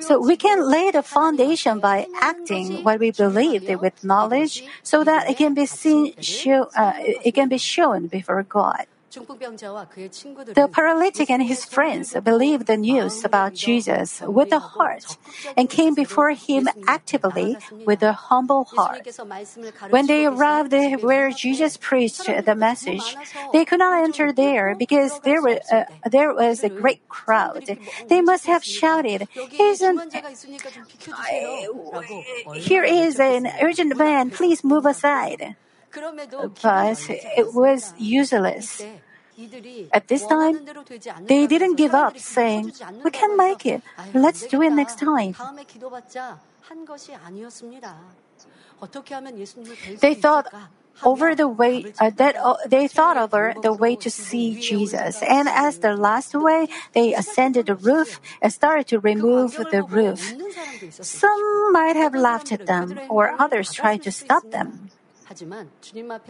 So 0.00 0.20
we 0.20 0.36
can 0.36 0.68
lay 0.68 0.90
the 0.90 1.02
foundation 1.02 1.80
by 1.80 2.06
acting 2.20 2.82
what 2.84 3.00
we 3.00 3.10
believe 3.10 3.68
with 3.80 4.04
knowledge, 4.04 4.64
so 4.82 5.04
that 5.04 5.28
it 5.30 5.36
can 5.36 5.54
be 5.54 5.66
seen, 5.66 6.14
show, 6.20 6.68
uh, 6.76 6.92
it 6.98 7.32
can 7.32 7.48
be 7.48 7.58
shown 7.58 8.06
before 8.06 8.42
God. 8.42 8.86
The 9.16 10.68
paralytic 10.70 11.30
and 11.30 11.42
his 11.42 11.64
friends 11.64 12.14
believed 12.22 12.66
the 12.66 12.76
news 12.76 13.24
about 13.24 13.54
Jesus 13.54 14.20
with 14.20 14.52
a 14.52 14.58
heart 14.58 15.16
and 15.56 15.70
came 15.70 15.94
before 15.94 16.30
him 16.30 16.68
actively 16.86 17.56
with 17.86 18.02
a 18.02 18.12
humble 18.12 18.64
heart. 18.64 19.06
When 19.90 20.06
they 20.06 20.26
arrived 20.26 20.74
where 21.02 21.30
Jesus 21.30 21.76
preached 21.76 22.26
the 22.26 22.54
message, 22.54 23.16
they 23.52 23.64
could 23.64 23.78
not 23.78 24.04
enter 24.04 24.32
there 24.32 24.74
because 24.74 25.18
there, 25.20 25.40
were, 25.40 25.60
uh, 25.72 25.84
there 26.10 26.34
was 26.34 26.62
a 26.62 26.68
great 26.68 27.08
crowd. 27.08 27.64
They 28.08 28.20
must 28.20 28.46
have 28.46 28.64
shouted, 28.64 29.28
Here's 29.50 29.80
an, 29.80 30.00
here 32.54 32.84
is 32.84 33.18
an 33.18 33.46
urgent 33.62 33.96
man, 33.96 34.30
please 34.30 34.62
move 34.62 34.84
aside. 34.86 35.56
But 36.62 36.98
it 37.08 37.54
was 37.54 37.94
useless. 37.98 38.82
At 39.92 40.08
this 40.08 40.26
time, 40.26 40.66
they 41.26 41.46
didn't 41.46 41.76
give 41.76 41.94
up, 41.94 42.18
saying, 42.18 42.72
We 43.04 43.10
can 43.10 43.36
make 43.36 43.66
it. 43.66 43.82
Let's 44.14 44.46
do 44.46 44.62
it 44.62 44.70
next 44.70 44.98
time. 44.98 45.34
They 50.00 50.14
thought 50.14 50.46
over 51.04 51.34
the 51.34 51.48
way 51.48 51.84
uh, 52.00 52.10
that 52.16 52.36
uh, 52.36 52.56
they 52.66 52.88
thought 52.88 53.16
over 53.16 53.54
the 53.62 53.72
way 53.72 53.96
to 53.96 54.10
see 54.10 54.56
Jesus, 54.58 55.22
and 55.22 55.48
as 55.48 55.78
the 55.78 55.94
last 55.94 56.34
way, 56.34 56.68
they 56.94 57.14
ascended 57.14 57.66
the 57.66 57.74
roof 57.74 58.20
and 58.40 58.52
started 58.52 58.88
to 58.88 58.98
remove 58.98 59.56
the 59.70 59.82
roof. 59.82 60.34
Some 60.90 61.72
might 61.72 61.96
have 61.96 62.14
laughed 62.14 62.52
at 62.52 62.66
them, 62.66 63.00
or 63.08 63.34
others 63.38 63.72
tried 63.72 64.02
to 64.04 64.12
stop 64.12 64.50
them. 64.50 64.90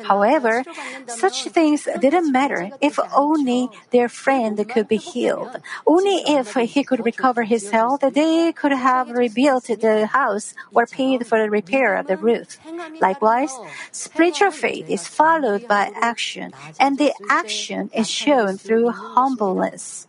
However, 0.02 0.64
such 1.06 1.44
things 1.44 1.88
didn't 2.00 2.32
matter 2.32 2.70
if 2.80 2.98
only 3.14 3.68
their 3.90 4.08
friend 4.08 4.56
could 4.68 4.88
be 4.88 4.96
healed. 4.96 5.56
Only 5.86 6.22
if 6.26 6.54
he 6.54 6.82
could 6.84 7.04
recover 7.04 7.42
his 7.42 7.70
health, 7.70 8.00
they 8.00 8.52
could 8.52 8.72
have 8.72 9.10
rebuilt 9.10 9.64
the 9.64 10.06
house 10.06 10.54
or 10.72 10.86
paid 10.86 11.26
for 11.26 11.40
the 11.40 11.50
repair 11.50 11.96
of 11.96 12.06
the 12.06 12.16
roof. 12.16 12.58
Likewise, 13.00 13.52
spiritual 13.92 14.50
faith 14.50 14.88
is 14.88 15.06
followed 15.06 15.68
by 15.68 15.90
action, 16.00 16.52
and 16.80 16.98
the 16.98 17.12
action 17.28 17.90
is 17.94 18.10
shown 18.10 18.56
through 18.58 18.90
humbleness. 18.90 20.06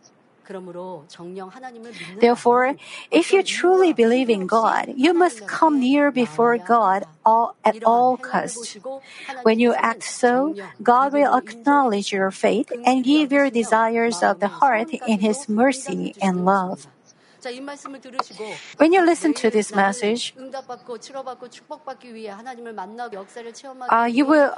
Therefore, 2.20 2.76
if 3.10 3.32
you 3.32 3.42
truly 3.42 3.92
believe 3.92 4.30
in 4.30 4.46
God, 4.46 4.92
you 4.96 5.12
must 5.14 5.46
come 5.46 5.80
near 5.80 6.10
before 6.10 6.58
God 6.58 7.04
all, 7.24 7.56
at 7.64 7.76
all 7.84 8.16
costs. 8.16 8.76
When 9.42 9.58
you 9.58 9.74
act 9.74 10.02
so, 10.04 10.54
God 10.82 11.12
will 11.12 11.34
acknowledge 11.34 12.12
your 12.12 12.30
faith 12.30 12.72
and 12.84 13.04
give 13.04 13.32
your 13.32 13.50
desires 13.50 14.22
of 14.22 14.40
the 14.40 14.48
heart 14.48 14.90
in 15.06 15.20
His 15.20 15.48
mercy 15.48 16.14
and 16.20 16.44
love. 16.44 16.86
When 18.76 18.92
you 18.92 19.04
listen 19.04 19.34
to 19.34 19.50
this 19.50 19.74
message, 19.74 20.34
uh, 23.90 24.04
you 24.10 24.24
will, 24.26 24.52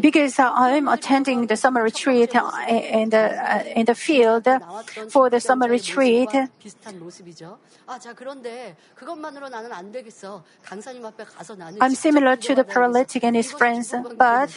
because 0.00 0.38
uh, 0.38 0.50
I'm 0.54 0.88
attending 0.88 1.46
the 1.46 1.56
summer 1.56 1.82
retreat 1.82 2.34
uh, 2.36 2.50
in 2.68 3.10
the, 3.10 3.18
uh, 3.18 3.64
in 3.74 3.86
the 3.86 3.94
field 3.94 4.46
for 5.08 5.30
the 5.30 5.40
summer 5.40 5.68
retreat. 5.68 6.28
I'm 11.80 11.94
similar 11.94 12.36
to 12.36 12.54
the 12.54 12.64
paralytic 12.64 13.24
and 13.24 13.36
his 13.36 13.52
friends, 13.52 13.94
but 14.16 14.50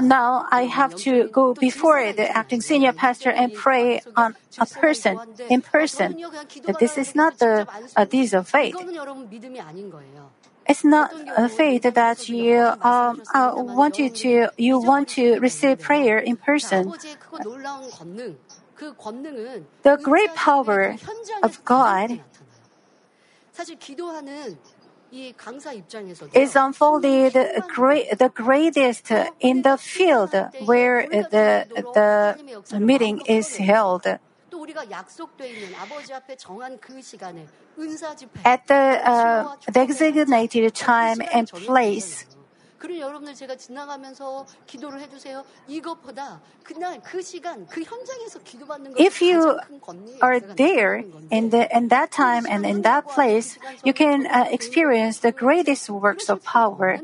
now 0.00 0.46
I 0.50 0.64
have 0.64 0.94
to 0.96 1.28
go 1.28 1.54
before 1.54 2.12
the 2.12 2.28
acting 2.36 2.60
senior 2.60 2.92
pastor 2.92 3.30
and 3.30 3.54
pray 3.54 4.00
on 4.16 4.34
a 4.62 4.66
person 4.66 5.18
in 5.48 5.60
person. 5.60 6.16
This 6.78 6.96
is 6.98 7.14
not 7.14 7.38
the 7.38 7.66
uh, 7.96 8.04
deeds 8.04 8.32
of 8.34 8.48
faith. 8.48 8.76
It's 10.66 10.84
not 10.84 11.10
a 11.36 11.48
faith 11.48 11.82
that 11.82 12.28
you 12.28 12.56
um, 12.82 13.22
uh, 13.34 13.52
want 13.56 13.98
you 13.98 14.08
to 14.10 14.50
you 14.56 14.78
want 14.78 15.08
to 15.18 15.40
receive 15.40 15.80
prayer 15.80 16.18
in 16.18 16.36
person. 16.36 16.92
The 19.82 19.96
great 20.00 20.34
power 20.34 20.96
of 21.42 21.64
God 21.64 22.20
is 26.34 26.56
unfolded 26.56 27.36
great, 27.68 28.18
the 28.18 28.28
greatest 28.28 29.10
in 29.40 29.62
the 29.62 29.76
field 29.76 30.34
where 30.64 31.06
the, 31.08 31.66
the 32.70 32.78
meeting 32.78 33.20
is 33.26 33.56
held. 33.56 34.06
At 38.43 38.67
the 38.67 39.01
uh, 39.05 39.55
designated 39.71 40.73
time 40.73 41.21
and 41.33 41.51
place, 41.51 42.25
그런 42.77 42.99
여러분들 42.99 43.33
제가 43.33 43.55
지나가면서 43.55 44.45
기도를 44.67 45.01
해주세요. 45.01 45.43
이것보다 45.67 46.39
그날 46.63 47.01
그 47.01 47.21
시간 47.21 47.65
그 47.67 47.81
현장에서 47.81 48.39
기도받는 48.43 48.93
것 48.93 49.01
If 49.01 49.21
you 49.21 49.57
are 50.23 50.39
there 50.39 51.03
in 51.31 51.49
the 51.49 51.67
in 51.73 51.89
that 51.89 52.11
time 52.11 52.45
and 52.47 52.65
in 52.65 52.83
that 52.83 53.07
place, 53.07 53.57
you 53.83 53.93
can 53.93 54.27
uh, 54.27 54.45
experience 54.51 55.19
the 55.19 55.31
greatest 55.31 55.89
works 55.89 56.29
of 56.29 56.43
power. 56.43 56.99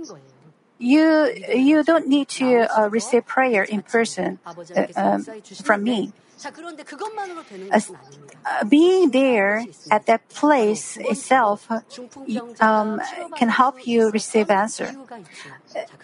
You 0.78 1.34
you 1.50 1.84
don't 1.84 2.08
need 2.08 2.30
to 2.38 2.70
uh, 2.70 2.90
receive 2.90 3.26
prayer 3.26 3.64
in 3.64 3.82
person 3.82 4.40
uh, 4.46 4.88
um, 4.96 5.26
from 5.64 5.84
me. 5.84 6.14
Uh, 7.71 8.65
being 8.69 9.11
there 9.11 9.67
at 9.91 10.07
that 10.07 10.29
place 10.29 10.97
itself 10.97 11.71
um, 12.61 13.01
can 13.37 13.49
help 13.49 13.87
you 13.87 14.11
receive 14.11 14.51
answer. 14.51 14.95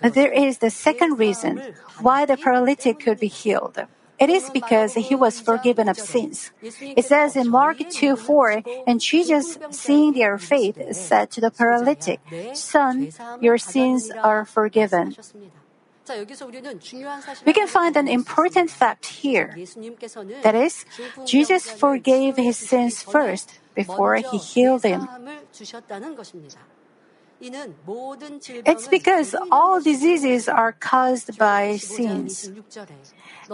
Uh, 0.03 0.09
there 0.09 0.33
is 0.33 0.59
the 0.59 0.71
second 0.71 1.19
reason 1.19 1.63
why 2.01 2.25
the 2.27 2.37
paralytic 2.37 2.99
could 3.01 3.21
be 3.21 3.29
healed. 3.29 3.79
It 4.19 4.31
is 4.31 4.51
because 4.51 4.95
he 4.95 5.15
was 5.15 5.41
forgiven 5.41 5.89
of 5.89 5.99
sins. 5.99 6.53
It 6.63 7.05
says 7.05 7.35
in 7.35 7.49
Mark 7.51 7.79
2 7.91 8.17
4, 8.17 8.63
and 8.87 9.01
Jesus, 9.01 9.59
seeing 9.71 10.13
their 10.15 10.39
faith, 10.39 10.79
said 10.95 11.31
to 11.33 11.41
the 11.41 11.51
paralytic, 11.51 12.21
Son, 12.53 13.09
your 13.41 13.59
sins 13.59 14.11
are 14.23 14.45
forgiven. 14.45 15.17
We 17.47 17.53
can 17.53 17.69
find 17.69 17.97
an 17.97 18.09
important 18.09 18.71
fact 18.71 19.07
here. 19.07 19.57
That 20.43 20.55
is, 20.55 20.85
Jesus 21.25 21.71
forgave 21.71 22.37
his 22.37 22.57
sins 22.57 23.03
first 23.03 23.59
before 23.75 24.17
he 24.17 24.39
healed 24.39 24.85
him. 24.85 25.09
It's 27.41 28.89
because 28.89 29.35
all 29.51 29.81
diseases 29.81 30.49
are 30.49 30.73
caused 30.73 31.37
by 31.39 31.77
sins. 31.77 32.51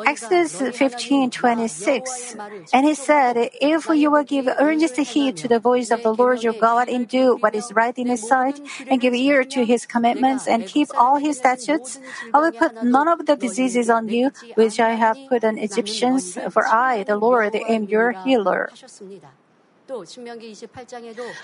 Exodus 0.06 0.60
15:26, 0.60 2.36
and 2.72 2.86
he 2.86 2.94
said, 2.94 3.50
"If 3.60 3.88
you 3.88 4.10
will 4.10 4.24
give 4.24 4.48
earnest 4.58 4.96
heed 4.96 5.36
to 5.38 5.48
the 5.48 5.58
voice 5.58 5.90
of 5.90 6.02
the 6.02 6.14
Lord 6.14 6.42
your 6.42 6.52
God 6.52 6.88
and 6.88 7.08
do 7.08 7.36
what 7.36 7.54
is 7.54 7.72
right 7.72 7.96
in 7.98 8.08
His 8.08 8.26
sight, 8.26 8.60
and 8.90 9.00
give 9.00 9.14
ear 9.14 9.44
to 9.44 9.64
His 9.64 9.86
commandments 9.86 10.46
and 10.46 10.66
keep 10.66 10.88
all 10.96 11.16
His 11.16 11.38
statutes, 11.38 11.98
I 12.34 12.38
will 12.40 12.52
put 12.52 12.72
none 12.80 13.08
of 13.08 13.26
the 13.26 13.36
diseases 13.36 13.90
on 13.90 14.08
you 14.08 14.30
which 14.54 14.78
I 14.80 14.92
have 14.94 15.18
put 15.28 15.44
on 15.44 15.58
Egyptians, 15.58 16.38
for 16.50 16.66
I, 16.66 17.04
the 17.04 17.16
Lord, 17.16 17.54
am 17.56 17.84
your 17.84 18.12
healer." 18.12 18.70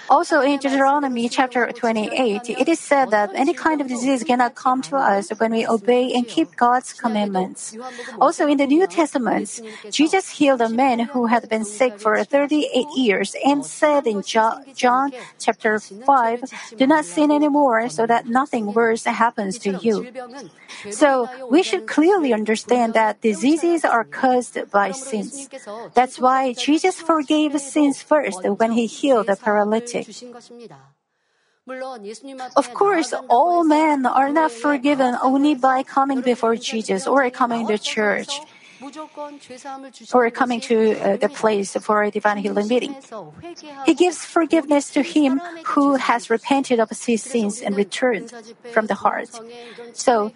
Also 0.09 0.41
in 0.41 0.59
Deuteronomy 0.59 1.29
chapter 1.29 1.71
28, 1.73 2.51
it 2.51 2.69
is 2.69 2.79
said 2.79 3.11
that 3.11 3.31
any 3.35 3.53
kind 3.53 3.81
of 3.81 3.89
disease 3.89 4.23
cannot 4.23 4.55
come 4.55 4.83
to 4.83 4.97
us 4.97 5.31
when 5.39 5.53
we 5.53 5.67
obey 5.67 6.13
and 6.13 6.29
keep 6.29 6.55
God's 6.57 6.93
commandments. 6.93 7.77
Also 8.21 8.47
in 8.47 8.59
the 8.59 8.67
New 8.67 8.87
Testament, 8.87 9.61
Jesus 9.91 10.31
healed 10.31 10.61
a 10.61 10.69
man 10.69 11.01
who 11.01 11.27
had 11.27 11.49
been 11.49 11.65
sick 11.65 11.99
for 11.99 12.23
38 12.23 12.87
years 12.97 13.35
and 13.45 13.65
said 13.65 14.07
in 14.07 14.23
John, 14.23 14.65
John 14.75 15.13
chapter 15.39 15.79
5, 15.81 16.45
do 16.77 16.87
not 16.87 17.05
sin 17.05 17.31
anymore 17.31 17.89
so 17.89 18.07
that 18.07 18.27
nothing 18.27 18.73
worse 18.73 19.05
happens 19.05 19.59
to 19.59 19.79
you. 19.83 20.07
So 20.91 21.29
we 21.51 21.63
should 21.63 21.87
clearly 21.87 22.33
understand 22.33 22.95
that 22.95 23.21
diseases 23.21 23.85
are 23.85 24.05
caused 24.05 24.71
by 24.71 24.93
sins. 24.93 25.49
That's 25.95 26.19
why 26.19 26.53
Jesus 26.53 27.01
forgave 27.01 27.59
sins 27.61 28.03
first 28.03 28.36
when 28.45 28.73
he 28.73 28.87
healed 28.87 29.27
the 29.27 29.37
paralytic. 29.37 30.09
Of 32.55 32.73
course, 32.75 33.13
all 33.29 33.65
men 33.65 34.07
are 34.07 34.31
not 34.31 34.53
forgiven 34.53 35.17
only 35.21 35.55
by 35.55 35.83
coming 35.83 36.21
before 36.21 36.55
Jesus 36.57 37.07
or 37.07 37.29
coming 37.31 37.67
to 37.67 37.79
church 37.79 38.41
or 40.13 40.31
coming 40.31 40.61
to 40.61 40.99
uh, 40.99 41.17
the 41.17 41.29
place 41.29 41.75
for 41.75 42.03
a 42.03 42.11
divine 42.11 42.39
healing 42.39 42.69
meeting. 42.69 42.95
He 43.85 43.95
gives 43.95 44.25
forgiveness 44.25 44.91
to 44.91 45.03
him 45.03 45.41
who 45.65 45.97
has 45.97 46.31
repented 46.31 46.81
of 46.81 46.91
his 46.91 47.23
sins 47.23 47.61
and 47.61 47.77
returned 47.77 48.33
from 48.73 48.87
the 48.87 48.95
heart. 48.95 49.31
So, 49.93 50.33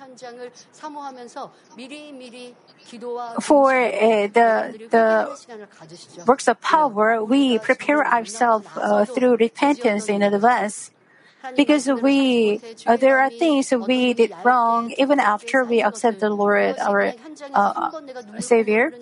for 3.40 3.74
uh, 3.74 4.26
the 4.38 4.50
the 4.90 6.24
works 6.26 6.48
of 6.48 6.60
power, 6.60 7.22
we 7.22 7.58
prepare 7.58 8.06
ourselves 8.06 8.66
uh, 8.76 9.04
through 9.04 9.36
repentance 9.36 10.08
in 10.08 10.22
advance 10.22 10.90
because 11.56 11.88
we 11.88 12.60
uh, 12.86 12.96
there 12.96 13.18
are 13.18 13.30
things 13.30 13.72
we 13.72 14.14
did 14.14 14.32
wrong 14.44 14.92
even 14.98 15.20
after 15.20 15.64
we 15.64 15.82
accept 15.82 16.20
the 16.20 16.30
Lord 16.30 16.78
our 16.78 17.12
uh, 17.54 17.90
Savior. 18.40 18.92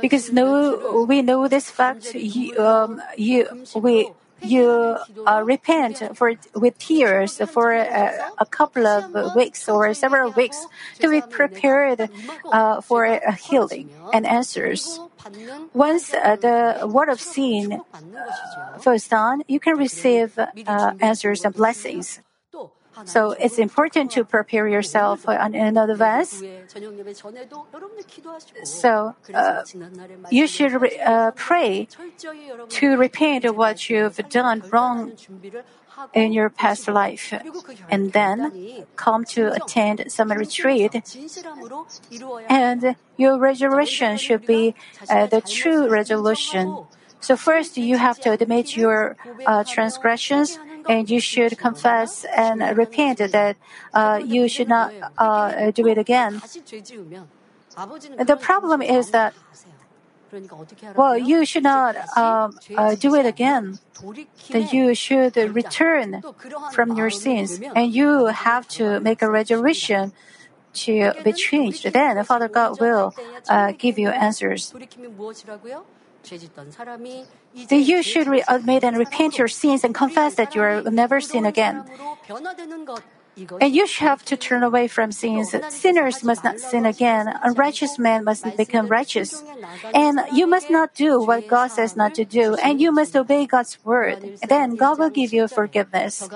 Because 0.00 0.32
no, 0.32 1.04
we 1.08 1.22
know 1.22 1.48
this 1.48 1.70
fact. 1.70 2.14
You, 2.14 2.58
um, 2.58 3.02
you, 3.16 3.48
we, 3.74 4.10
you 4.42 4.96
uh, 5.26 5.42
repent 5.44 6.02
for 6.16 6.34
with 6.54 6.78
tears 6.78 7.38
for 7.50 7.72
a, 7.72 8.32
a, 8.38 8.46
couple 8.46 8.86
of 8.86 9.34
weeks 9.34 9.68
or 9.68 9.92
several 9.94 10.30
weeks 10.32 10.66
to 11.00 11.10
be 11.10 11.20
prepared 11.22 12.08
uh, 12.52 12.80
for 12.80 13.04
a 13.04 13.32
healing 13.32 13.90
and 14.12 14.26
answers. 14.26 15.00
Once 15.72 16.14
uh, 16.14 16.36
the 16.36 16.86
word 16.86 17.08
of 17.08 17.20
sin 17.20 17.80
falls 18.78 19.08
down, 19.08 19.42
you 19.48 19.58
can 19.60 19.76
receive 19.76 20.38
uh, 20.38 20.92
answers 21.00 21.44
and 21.44 21.54
blessings. 21.54 22.20
So 23.04 23.32
it's 23.32 23.58
important 23.58 24.10
to 24.12 24.24
prepare 24.24 24.68
yourself 24.68 25.26
in 25.28 25.76
advance. 25.76 26.42
So 28.64 29.14
uh, 29.34 29.62
you 30.30 30.46
should 30.46 30.72
re- 30.80 30.98
uh, 31.04 31.30
pray 31.32 31.88
to 32.68 32.96
repent 32.96 33.44
what 33.54 33.88
you've 33.88 34.16
done 34.28 34.62
wrong 34.70 35.12
in 36.14 36.32
your 36.32 36.50
past 36.50 36.88
life, 36.88 37.32
and 37.90 38.12
then 38.12 38.52
come 38.96 39.24
to 39.24 39.52
attend 39.52 40.04
some 40.08 40.30
retreat. 40.32 40.94
And 42.48 42.96
your 43.16 43.38
resolution 43.38 44.16
should 44.16 44.46
be 44.46 44.74
uh, 45.08 45.26
the 45.26 45.40
true 45.40 45.88
resolution. 45.88 46.78
So 47.20 47.36
first, 47.36 47.76
you 47.76 47.96
have 47.98 48.20
to 48.20 48.32
admit 48.32 48.76
your 48.76 49.16
uh, 49.44 49.64
transgressions, 49.64 50.58
and 50.88 51.10
you 51.10 51.20
should 51.20 51.58
confess 51.58 52.24
and 52.36 52.76
repent 52.76 53.18
that 53.18 53.56
uh, 53.94 54.20
you 54.24 54.48
should 54.48 54.68
not 54.68 54.92
uh, 55.18 55.70
do 55.70 55.86
it 55.86 55.98
again. 55.98 56.40
The 58.18 58.38
problem 58.40 58.82
is 58.82 59.10
that 59.10 59.34
well, 60.96 61.16
you 61.16 61.44
should 61.44 61.62
not 61.62 61.96
um, 62.16 62.58
uh, 62.76 62.94
do 62.96 63.14
it 63.14 63.26
again. 63.26 63.78
That 64.50 64.72
you 64.72 64.94
should 64.94 65.36
return 65.36 66.22
from 66.72 66.96
your 66.96 67.10
sins, 67.10 67.60
and 67.74 67.94
you 67.94 68.26
have 68.26 68.66
to 68.68 69.00
make 69.00 69.22
a 69.22 69.30
resolution 69.30 70.12
to 70.84 71.12
be 71.24 71.32
changed. 71.32 71.84
Then 71.92 72.22
Father 72.24 72.48
God 72.48 72.80
will 72.80 73.14
uh, 73.48 73.72
give 73.72 73.98
you 73.98 74.08
answers. 74.08 74.74
That 77.68 77.76
you 77.76 78.02
should 78.02 78.26
re- 78.26 78.42
uh, 78.42 78.56
admit 78.56 78.84
and 78.84 78.96
repent 78.98 79.38
your 79.38 79.48
sins 79.48 79.84
and 79.84 79.94
confess 79.94 80.34
that 80.36 80.54
you 80.54 80.60
will 80.60 80.90
never 80.90 81.20
sin 81.20 81.46
again. 81.46 81.84
And 83.60 83.74
you 83.74 83.86
have 83.98 84.24
to 84.24 84.36
turn 84.36 84.62
away 84.62 84.88
from 84.88 85.12
sins. 85.12 85.54
Sinners 85.68 86.24
must 86.24 86.42
not 86.42 86.58
sin 86.58 86.86
again. 86.86 87.28
A 87.42 87.52
righteous 87.52 87.98
man 87.98 88.24
must 88.24 88.44
become 88.56 88.88
righteous. 88.88 89.44
And 89.94 90.20
you 90.32 90.46
must 90.46 90.70
not 90.70 90.94
do 90.94 91.20
what 91.20 91.46
God 91.46 91.70
says 91.70 91.96
not 91.96 92.14
to 92.14 92.24
do. 92.24 92.54
And 92.54 92.80
you 92.80 92.92
must 92.92 93.14
obey 93.14 93.46
God's 93.46 93.78
word. 93.84 94.18
Then 94.48 94.76
God 94.76 94.98
will 94.98 95.10
give 95.10 95.32
you 95.32 95.48
forgiveness. 95.48 96.28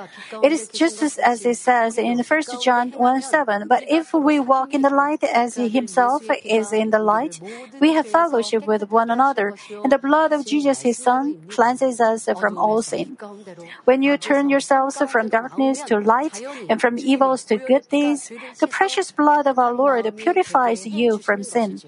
It 0.42 0.52
is 0.52 0.68
just 0.68 1.18
as 1.18 1.46
it 1.46 1.56
says 1.56 1.96
in 1.96 2.18
1 2.18 2.42
John 2.60 2.90
1 2.90 3.22
7. 3.22 3.68
But 3.68 3.84
if 3.88 4.12
we 4.12 4.38
walk 4.38 4.74
in 4.74 4.82
the 4.82 4.90
light 4.90 5.24
as 5.24 5.56
He 5.56 5.68
Himself 5.68 6.26
is 6.44 6.72
in 6.72 6.90
the 6.90 6.98
light, 6.98 7.40
we 7.80 7.92
have 7.94 8.06
fellowship 8.06 8.66
with 8.66 8.90
one 8.90 9.10
another. 9.10 9.54
And 9.82 9.90
the 9.90 9.98
blood 9.98 10.32
of 10.32 10.46
Jesus, 10.46 10.82
His 10.82 10.98
Son, 10.98 11.36
cleanses 11.48 12.00
us 12.00 12.28
from 12.38 12.58
all 12.58 12.82
sin. 12.82 13.16
When 13.84 14.02
you 14.02 14.16
turn 14.16 14.48
yourselves 14.50 14.96
from 15.10 15.28
darkness 15.28 15.82
to 15.84 15.98
light 15.98 16.42
and 16.68 16.80
from 16.80 16.89
from 16.90 16.98
evils 16.98 17.44
to 17.44 17.56
good 17.56 17.88
deeds, 17.88 18.32
the 18.58 18.66
precious 18.66 19.12
blood 19.12 19.46
of 19.46 19.58
our 19.58 19.72
Lord 19.72 20.04
purifies 20.16 20.86
you 20.86 21.18
from 21.18 21.44
sin. 21.44 21.78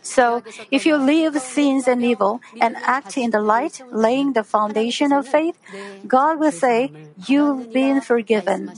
So, 0.00 0.42
if 0.70 0.86
you 0.86 0.96
leave 0.96 1.34
sins 1.36 1.86
and 1.88 2.02
evil 2.02 2.40
and 2.60 2.76
act 2.86 3.18
in 3.18 3.30
the 3.32 3.40
light, 3.40 3.82
laying 3.92 4.32
the 4.32 4.44
foundation 4.44 5.12
of 5.12 5.26
faith, 5.26 5.58
God 6.06 6.38
will 6.38 6.52
say, 6.52 6.92
You've 7.28 7.72
been 7.72 8.00
forgiven, 8.00 8.72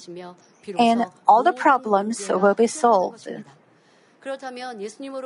and 0.78 1.06
all 1.28 1.44
the 1.44 1.52
problems 1.52 2.28
will 2.28 2.54
be 2.54 2.66
solved. 2.66 3.28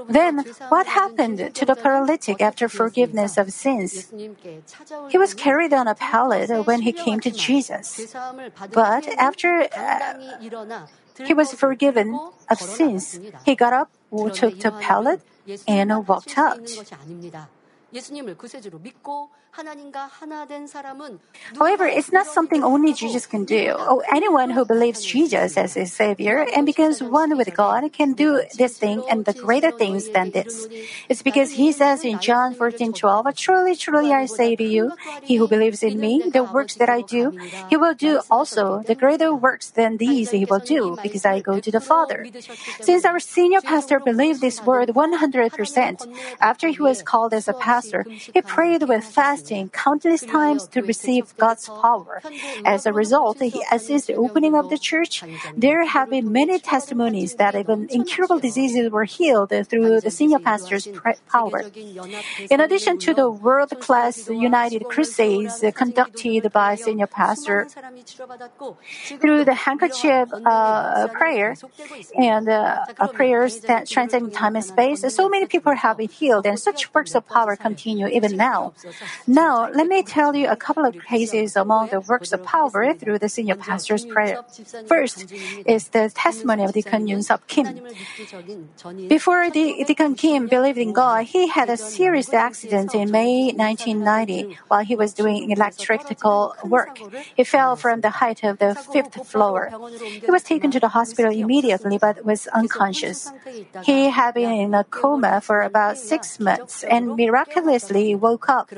Then, 0.09 0.45
what 0.69 0.87
happened 0.87 1.55
to 1.55 1.65
the 1.65 1.77
paralytic 1.77 2.41
after 2.41 2.69
forgiveness 2.69 3.37
of 3.37 3.53
sins? 3.53 4.13
He 5.11 5.19
was 5.19 5.35
carried 5.35 5.73
on 5.73 5.87
a 5.89 5.95
pallet 5.95 6.49
when 6.67 6.83
he 6.83 6.93
came 6.93 7.21
to 7.21 7.31
Jesus. 7.31 8.15
But 8.73 9.09
after 9.19 9.69
uh, 9.75 10.15
he 11.25 11.35
was 11.35 11.53
forgiven 11.53 12.21
of 12.51 12.59
sins, 12.61 13.21
he 13.45 13.55
got 13.55 13.73
up, 13.73 13.91
took 14.35 14.59
the 14.61 14.73
pallet, 14.73 15.21
and 15.69 16.07
walked 16.09 16.39
out. 16.39 16.61
However, 21.59 21.87
it's 21.87 22.13
not 22.13 22.27
something 22.27 22.63
only 22.63 22.93
Jesus 22.93 23.27
can 23.27 23.45
do. 23.45 23.75
Oh, 23.79 24.03
anyone 24.13 24.51
who 24.51 24.65
believes 24.65 25.03
Jesus 25.03 25.57
as 25.57 25.75
his 25.75 25.93
Savior 25.93 26.47
and 26.55 26.67
becomes 26.67 27.03
one 27.03 27.37
with 27.37 27.55
God 27.55 27.91
can 27.93 28.13
do 28.13 28.43
this 28.59 28.77
thing 28.79 29.05
and 29.09 29.25
the 29.25 29.33
greater 29.33 29.71
things 29.71 30.11
than 30.11 30.31
this. 30.31 30.69
It's 31.09 31.23
because 31.23 31.53
he 31.53 31.73
says 31.73 32.05
in 32.05 32.19
John 32.19 32.55
14 32.55 32.93
12, 32.93 33.27
Truly, 33.37 33.77
truly, 33.77 34.13
I 34.13 34.27
say 34.27 34.57
to 34.57 34.65
you, 34.65 34.93
he 35.23 35.37
who 35.37 35.49
believes 35.49 35.83
in 35.83 35.99
me, 36.01 36.23
the 36.33 36.45
works 36.45 36.75
that 36.75 36.89
I 36.89 37.03
do, 37.03 37.33
he 37.69 37.77
will 37.77 37.95
do 37.95 38.21
also. 38.31 38.83
The 38.87 38.95
greater 38.95 39.35
works 39.35 39.71
than 39.71 39.97
these 39.97 40.31
he 40.31 40.45
will 40.45 40.61
do, 40.61 40.99
because 41.03 41.25
I 41.25 41.41
go 41.41 41.61
to 41.61 41.71
the 41.71 41.81
Father. 41.81 42.27
Since 42.81 43.05
our 43.05 43.19
senior 43.19 43.61
pastor 43.61 44.01
believed 44.01 44.41
this 44.41 44.63
word 44.63 44.91
100%, 44.91 46.07
after 46.41 46.69
he 46.69 46.83
was 46.83 47.03
called 47.03 47.33
as 47.33 47.49
a 47.49 47.55
pastor, 47.55 48.07
he 48.33 48.43
prayed 48.43 48.83
with 48.89 49.05
fast 49.05 49.46
fasting 49.47 49.69
countless 49.71 50.23
times 50.23 50.67
to 50.69 50.83
receive 50.83 51.37
God's 51.37 51.69
power. 51.69 52.23
As 52.65 52.87
a 52.87 52.93
result, 52.93 53.41
he, 53.41 53.63
since 53.79 54.07
the 54.07 54.15
opening 54.15 54.55
of 54.55 54.71
the 54.71 54.79
church, 54.79 55.23
there 55.57 55.85
have 55.85 56.11
been 56.11 56.33
many 56.33 56.59
testimonies 56.59 57.35
that 57.37 57.55
even 57.55 57.87
incurable 57.91 58.39
diseases 58.39 58.91
were 58.91 59.05
healed 59.05 59.53
through 59.69 60.01
the 60.01 60.11
senior 60.11 60.39
pastor's 60.39 60.89
power. 61.29 61.65
In 62.51 62.61
addition 62.61 62.99
to 62.99 63.15
the 63.15 63.31
world-class 63.31 64.29
United 64.29 64.85
Crusades 64.85 65.65
conducted 65.75 66.53
by 66.53 66.75
senior 66.75 67.07
pastor, 67.07 67.69
through 69.21 69.45
the 69.45 69.55
handkerchief 69.55 70.29
uh, 70.45 71.09
prayer 71.09 71.57
and 72.19 72.49
uh, 72.49 72.85
prayers 73.13 73.61
that 73.61 73.89
transcend 73.89 74.33
time 74.33 74.57
and 74.57 74.65
space, 74.65 75.01
so 75.15 75.29
many 75.29 75.47
people 75.47 75.75
have 75.75 75.97
been 75.99 76.09
healed, 76.09 76.47
and 76.47 76.59
such 76.59 76.93
works 76.95 77.15
of 77.15 77.27
power 77.29 77.57
continue 77.57 78.07
even 78.09 78.37
now. 78.37 78.73
Now, 79.37 79.69
let 79.71 79.87
me 79.87 80.03
tell 80.03 80.35
you 80.35 80.49
a 80.49 80.57
couple 80.57 80.85
of 80.87 80.95
cases 81.05 81.57
among 81.57 81.89
the 81.89 82.01
works 82.01 82.33
of 82.33 82.43
power 82.43 82.95
through 82.95 83.19
the 83.19 83.29
senior 83.29 83.55
pastor's 83.55 84.07
prayer. 84.07 84.41
First 84.87 85.31
is 85.67 85.89
the 85.89 86.09
testimony 86.09 86.65
of 86.65 86.73
Deacon 86.73 87.07
Yun 87.07 87.23
Sup 87.23 87.47
Kim. 87.47 87.69
Before 89.09 89.51
the 89.51 89.85
Deacon 89.87 90.15
Kim 90.15 90.47
believed 90.47 90.79
in 90.79 90.95
God, 90.95 91.25
he 91.25 91.49
had 91.49 91.69
a 91.69 91.77
serious 91.77 92.33
accident 92.33 92.95
in 92.95 93.11
May 93.11 93.53
1990 93.53 94.57
while 94.69 94.85
he 94.91 94.97
was 94.97 95.13
doing 95.13 95.51
electrical 95.51 96.55
work. 96.65 96.97
He 97.37 97.45
fell 97.45 97.77
from 97.77 98.01
the 98.01 98.13
height 98.21 98.43
of 98.43 98.57
the 98.57 98.75
fifth 98.75 99.17
floor. 99.29 99.71
He 100.25 100.31
was 100.31 100.45
taken 100.45 100.71
to 100.71 100.81
the 100.81 100.89
hospital 100.97 101.31
immediately 101.31 101.99
but 101.99 102.25
was 102.25 102.47
unconscious. 102.49 103.31
He 103.85 104.09
had 104.09 104.33
been 104.33 104.53
in 104.65 104.73
a 104.73 104.85
coma 104.85 105.43
for 105.43 105.61
about 105.61 105.99
six 105.99 106.41
months 106.41 106.85
and 106.85 107.17
miraculously 107.17 108.15
woke 108.15 108.49
up. 108.49 108.73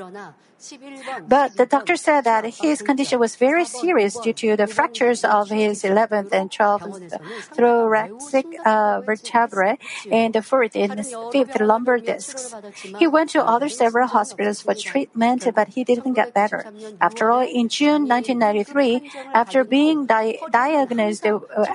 But 1.27 1.55
the 1.55 1.65
doctor 1.65 1.95
said 1.95 2.21
that 2.25 2.45
his 2.45 2.81
condition 2.81 3.19
was 3.19 3.35
very 3.35 3.65
serious 3.65 4.17
due 4.19 4.33
to 4.33 4.57
the 4.57 4.67
fractures 4.67 5.23
of 5.23 5.49
his 5.49 5.83
11th 5.83 6.31
and 6.31 6.49
12th 6.51 7.19
thoracic 7.53 8.45
uh, 8.65 9.01
vertebrae 9.01 9.77
and 10.11 10.33
the 10.33 10.41
fourth 10.41 10.75
and 10.75 11.05
fifth 11.31 11.59
lumbar 11.59 11.99
discs. 11.99 12.53
He 12.97 13.07
went 13.07 13.29
to 13.31 13.43
other 13.43 13.69
several 13.69 14.07
hospitals 14.07 14.61
for 14.61 14.73
treatment, 14.73 15.47
but 15.55 15.69
he 15.69 15.83
didn't 15.83 16.13
get 16.13 16.33
better. 16.33 16.65
After 16.99 17.31
all, 17.31 17.45
in 17.45 17.69
June 17.69 18.07
1993, 18.07 19.11
after 19.33 19.63
being 19.63 20.05
di- 20.05 20.39
diagnosed 20.51 21.25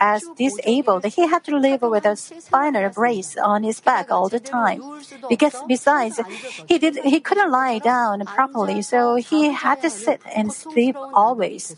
as 0.00 0.24
disabled, 0.36 1.04
he 1.06 1.26
had 1.26 1.44
to 1.44 1.56
live 1.56 1.82
with 1.82 2.04
a 2.06 2.16
spinal 2.16 2.90
brace 2.90 3.36
on 3.36 3.62
his 3.62 3.80
back 3.80 4.10
all 4.10 4.28
the 4.28 4.40
time. 4.40 4.82
Because 5.28 5.56
besides, 5.66 6.20
he 6.66 6.78
did 6.78 6.96
he 7.04 7.20
couldn't 7.20 7.50
lie 7.50 7.78
down 7.78 8.24
properly 8.26 8.73
so 8.82 9.16
he 9.16 9.52
had 9.52 9.80
to 9.82 9.90
sit 9.90 10.20
and 10.34 10.52
sleep 10.52 10.96
always. 10.96 11.76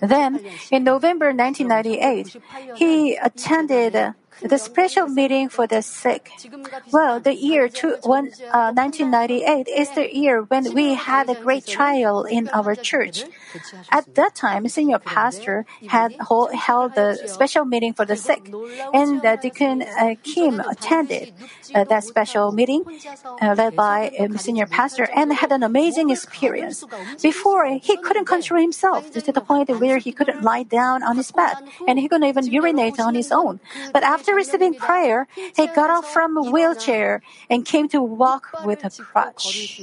Then, 0.00 0.40
in 0.70 0.84
November 0.84 1.32
1998, 1.32 2.36
he 2.76 3.16
attended 3.16 4.14
the 4.42 4.58
special 4.58 5.06
meeting 5.06 5.48
for 5.48 5.66
the 5.66 5.82
sick. 5.82 6.30
Well, 6.92 7.20
the 7.20 7.34
year 7.34 7.68
two, 7.68 7.96
one, 8.02 8.30
uh, 8.52 8.72
1998 8.72 9.68
is 9.68 9.90
the 9.90 10.14
year 10.14 10.42
when 10.42 10.74
we 10.74 10.94
had 10.94 11.28
a 11.28 11.34
great 11.34 11.66
trial 11.66 12.24
in 12.24 12.48
our 12.50 12.74
church. 12.74 13.24
At 13.90 14.14
that 14.14 14.34
time, 14.34 14.66
senior 14.68 14.98
pastor 14.98 15.66
had 15.88 16.14
hold, 16.20 16.54
held 16.54 16.94
the 16.94 17.16
special 17.26 17.64
meeting 17.64 17.92
for 17.92 18.04
the 18.04 18.16
sick, 18.16 18.52
and 18.92 19.24
uh, 19.24 19.36
Deacon 19.36 19.82
uh, 19.82 20.14
Kim 20.22 20.60
attended 20.60 21.32
uh, 21.74 21.84
that 21.84 22.04
special 22.04 22.52
meeting 22.52 22.84
uh, 23.42 23.54
led 23.56 23.76
by 23.76 24.10
a 24.18 24.38
senior 24.38 24.66
pastor 24.66 25.08
and 25.14 25.32
had 25.32 25.52
an 25.52 25.62
amazing 25.62 26.10
experience. 26.10 26.84
Before, 27.22 27.66
he 27.78 27.96
couldn't 27.96 28.26
control 28.26 28.60
himself 28.60 29.10
to 29.12 29.32
the 29.32 29.40
point 29.40 29.68
where 29.68 29.98
he 29.98 30.12
couldn't 30.12 30.42
lie 30.42 30.62
down 30.62 31.02
on 31.02 31.16
his 31.16 31.30
bed, 31.30 31.56
and 31.86 31.98
he 31.98 32.08
couldn't 32.08 32.28
even 32.28 32.46
urinate 32.46 32.98
on 33.00 33.14
his 33.14 33.30
own. 33.32 33.60
But 33.92 34.02
after 34.02 34.29
receiving 34.34 34.74
prayer, 34.74 35.26
he 35.56 35.66
got 35.66 35.90
off 35.90 36.12
from 36.12 36.36
a 36.36 36.42
wheelchair 36.42 37.22
and 37.48 37.64
came 37.64 37.88
to 37.88 38.02
walk 38.02 38.48
with 38.64 38.84
a 38.84 38.90
crutch. 38.90 39.80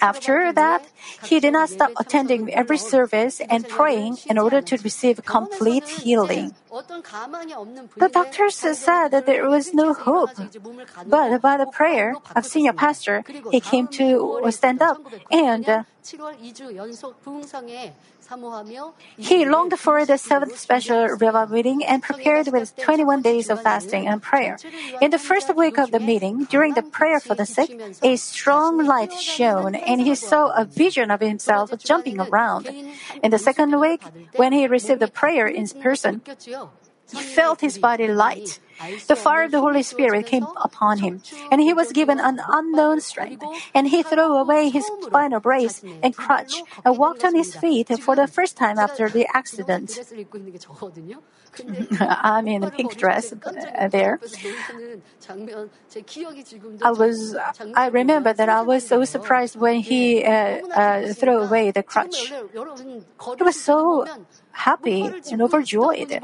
After 0.00 0.52
that, 0.52 0.86
he 1.24 1.40
did 1.40 1.52
not 1.52 1.68
stop 1.68 1.92
attending 1.98 2.52
every 2.52 2.78
service 2.78 3.40
and 3.50 3.68
praying 3.68 4.18
in 4.28 4.38
order 4.38 4.62
to 4.62 4.78
receive 4.82 5.24
complete 5.24 5.86
healing. 5.86 6.54
The 7.96 8.08
doctors 8.12 8.56
said 8.56 9.08
that 9.08 9.26
there 9.26 9.48
was 9.48 9.74
no 9.74 9.92
hope, 9.92 10.30
but 11.06 11.42
by 11.42 11.56
the 11.56 11.66
prayer 11.66 12.16
of 12.34 12.46
senior 12.46 12.72
pastor, 12.72 13.24
he 13.50 13.60
came 13.60 13.88
to 13.88 14.40
stand 14.50 14.80
up 14.80 15.00
and 15.30 15.84
he 19.18 19.44
longed 19.44 19.78
for 19.78 20.04
the 20.04 20.18
seventh 20.18 20.58
special 20.58 21.06
revival 21.06 21.46
meeting 21.54 21.84
and 21.84 22.02
prepared 22.02 22.48
with 22.52 22.76
21 22.76 23.22
days 23.22 23.50
of 23.50 23.62
fasting 23.62 24.06
and 24.06 24.22
prayer. 24.22 24.58
In 25.00 25.10
the 25.10 25.18
first 25.18 25.54
week 25.54 25.78
of 25.78 25.90
the 25.90 26.00
meeting, 26.00 26.44
during 26.50 26.74
the 26.74 26.82
prayer 26.82 27.20
for 27.20 27.34
the 27.34 27.46
sick, 27.46 27.70
a 28.02 28.16
strong 28.16 28.84
light 28.84 29.12
shone 29.12 29.74
and 29.74 30.00
he 30.00 30.14
saw 30.14 30.50
a 30.56 30.64
vision 30.64 31.10
of 31.10 31.20
himself 31.20 31.70
jumping 31.78 32.20
around. 32.20 32.66
In 33.22 33.30
the 33.30 33.38
second 33.38 33.78
week, 33.80 34.02
when 34.34 34.52
he 34.52 34.66
received 34.66 35.00
the 35.00 35.08
prayer 35.08 35.46
in 35.46 35.66
person, 35.68 36.22
he 37.12 37.22
felt 37.22 37.60
his 37.60 37.78
body 37.78 38.08
light. 38.08 38.58
The 39.06 39.16
fire 39.16 39.44
of 39.44 39.52
the 39.52 39.60
Holy 39.60 39.82
Spirit 39.82 40.26
came 40.26 40.46
upon 40.56 40.98
him, 40.98 41.22
and 41.50 41.60
he 41.60 41.72
was 41.72 41.92
given 41.92 42.20
an 42.20 42.40
unknown 42.46 43.00
strength. 43.00 43.42
And 43.74 43.88
he 43.88 44.02
threw 44.02 44.36
away 44.36 44.68
his 44.68 44.86
spinal 45.02 45.40
brace 45.40 45.82
and 46.02 46.14
crutch 46.16 46.62
and 46.84 46.98
walked 46.98 47.24
on 47.24 47.34
his 47.34 47.54
feet 47.54 47.88
for 48.00 48.16
the 48.16 48.26
first 48.26 48.56
time 48.56 48.78
after 48.78 49.08
the 49.08 49.26
accident. 49.32 49.98
I'm 52.00 52.46
in 52.48 52.64
a 52.64 52.70
pink 52.70 52.96
dress 52.96 53.32
there. 53.90 54.20
I 56.82 56.90
was, 56.90 57.36
I 57.74 57.88
remember 57.88 58.32
that 58.32 58.48
I 58.48 58.60
was 58.62 58.86
so 58.86 59.04
surprised 59.04 59.56
when 59.56 59.80
he 59.80 60.24
uh, 60.24 60.30
uh, 60.30 61.12
threw 61.14 61.38
away 61.38 61.70
the 61.70 61.82
crutch. 61.82 62.32
He 63.38 63.42
was 63.42 63.58
so 63.58 64.06
happy 64.52 65.10
and 65.30 65.42
overjoyed. 65.42 66.20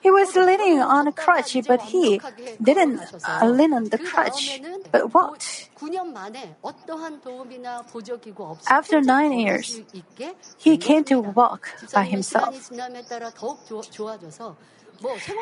He 0.00 0.10
was 0.10 0.32
on 0.60 1.08
a 1.08 1.12
crutch, 1.12 1.56
but 1.66 1.82
he 1.82 2.20
didn't 2.62 3.00
uh, 3.26 3.46
lean 3.46 3.72
on 3.72 3.84
the 3.84 3.98
crutch, 3.98 4.60
but 4.92 5.14
walked. 5.14 5.70
After 8.68 9.00
nine 9.00 9.32
years, 9.32 9.80
he 10.58 10.76
came 10.76 11.04
to 11.04 11.20
walk 11.20 11.68
by 11.92 12.04
himself. 12.04 12.70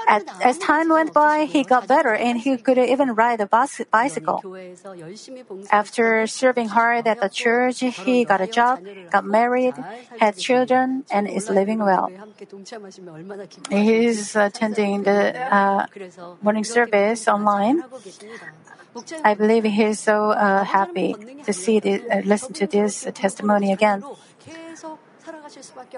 As, 0.08 0.22
as, 0.42 0.58
time 0.58 0.88
went 0.88 1.12
by, 1.12 1.44
he 1.44 1.62
got 1.64 1.86
better 1.86 2.14
and 2.14 2.38
he 2.38 2.56
could 2.56 2.78
even 2.78 3.14
ride 3.14 3.40
a 3.40 3.46
bicycle. 3.46 4.42
After 5.70 6.26
serving 6.26 6.68
hard 6.68 7.06
at 7.06 7.20
the 7.20 7.28
church, 7.28 7.80
he 7.80 8.24
got 8.24 8.40
a 8.40 8.46
job, 8.46 8.80
got 9.10 9.24
married, 9.24 9.74
had 10.18 10.36
children, 10.36 11.04
and 11.10 11.28
is 11.28 11.48
living 11.50 11.78
well. 11.78 12.10
He 13.70 14.06
is 14.06 14.36
attending 14.36 15.02
the 15.02 15.36
uh, 15.54 15.86
morning 16.42 16.64
service 16.64 17.28
online. 17.28 17.82
I 19.24 19.34
believe 19.34 19.64
he 19.64 19.84
is 19.84 19.98
so 19.98 20.30
uh, 20.30 20.64
happy 20.64 21.14
to 21.44 21.52
see 21.52 21.80
the, 21.80 22.00
uh, 22.08 22.22
listen 22.24 22.52
to 22.54 22.66
this 22.66 23.06
testimony 23.14 23.72
again. 23.72 24.04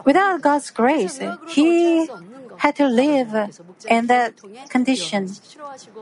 Without 0.04 0.40
God's 0.40 0.70
grace, 0.70 1.18
he 1.48 2.08
had 2.58 2.76
to 2.76 2.86
live 2.86 3.34
in 3.88 4.06
that 4.06 4.34
condition 4.68 5.30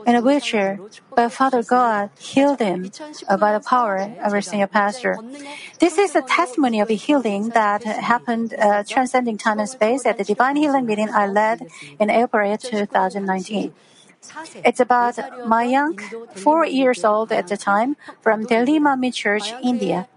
in 0.05 0.15
a 0.15 0.21
wheelchair, 0.21 0.79
but 1.15 1.29
Father 1.29 1.63
God 1.63 2.09
healed 2.19 2.59
him 2.59 2.91
by 3.39 3.53
the 3.53 3.63
power 3.65 4.13
of 4.23 4.33
our 4.33 4.41
senior 4.41 4.67
pastor. 4.67 5.19
This 5.79 5.97
is 5.97 6.15
a 6.15 6.21
testimony 6.21 6.79
of 6.79 6.89
a 6.89 6.95
healing 6.95 7.49
that 7.49 7.83
happened 7.83 8.53
uh, 8.53 8.83
transcending 8.87 9.37
time 9.37 9.59
and 9.59 9.69
space 9.69 10.05
at 10.05 10.17
the 10.17 10.23
divine 10.23 10.55
healing 10.55 10.85
meeting 10.85 11.09
I 11.11 11.27
led 11.27 11.67
in 11.99 12.09
April 12.09 12.57
2019. 12.57 13.73
It's 14.63 14.79
about 14.79 15.15
Mayank, 15.45 16.01
four 16.37 16.65
years 16.65 17.03
old 17.03 17.31
at 17.31 17.47
the 17.47 17.57
time, 17.57 17.95
from 18.21 18.45
Delhi 18.45 18.79
Manmin 18.79 19.13
Church, 19.13 19.53
India. 19.63 20.07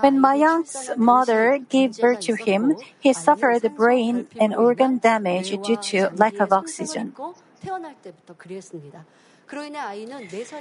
When 0.00 0.20
Mayank's 0.20 0.90
mother 0.96 1.58
gave 1.58 1.98
birth 1.98 2.20
to 2.20 2.34
him, 2.34 2.76
he 2.98 3.12
suffered 3.12 3.62
brain 3.76 4.28
and 4.38 4.54
organ 4.54 4.98
damage 4.98 5.50
due 5.62 5.76
to 5.90 6.10
lack 6.16 6.38
of 6.40 6.52
oxygen. 6.52 7.14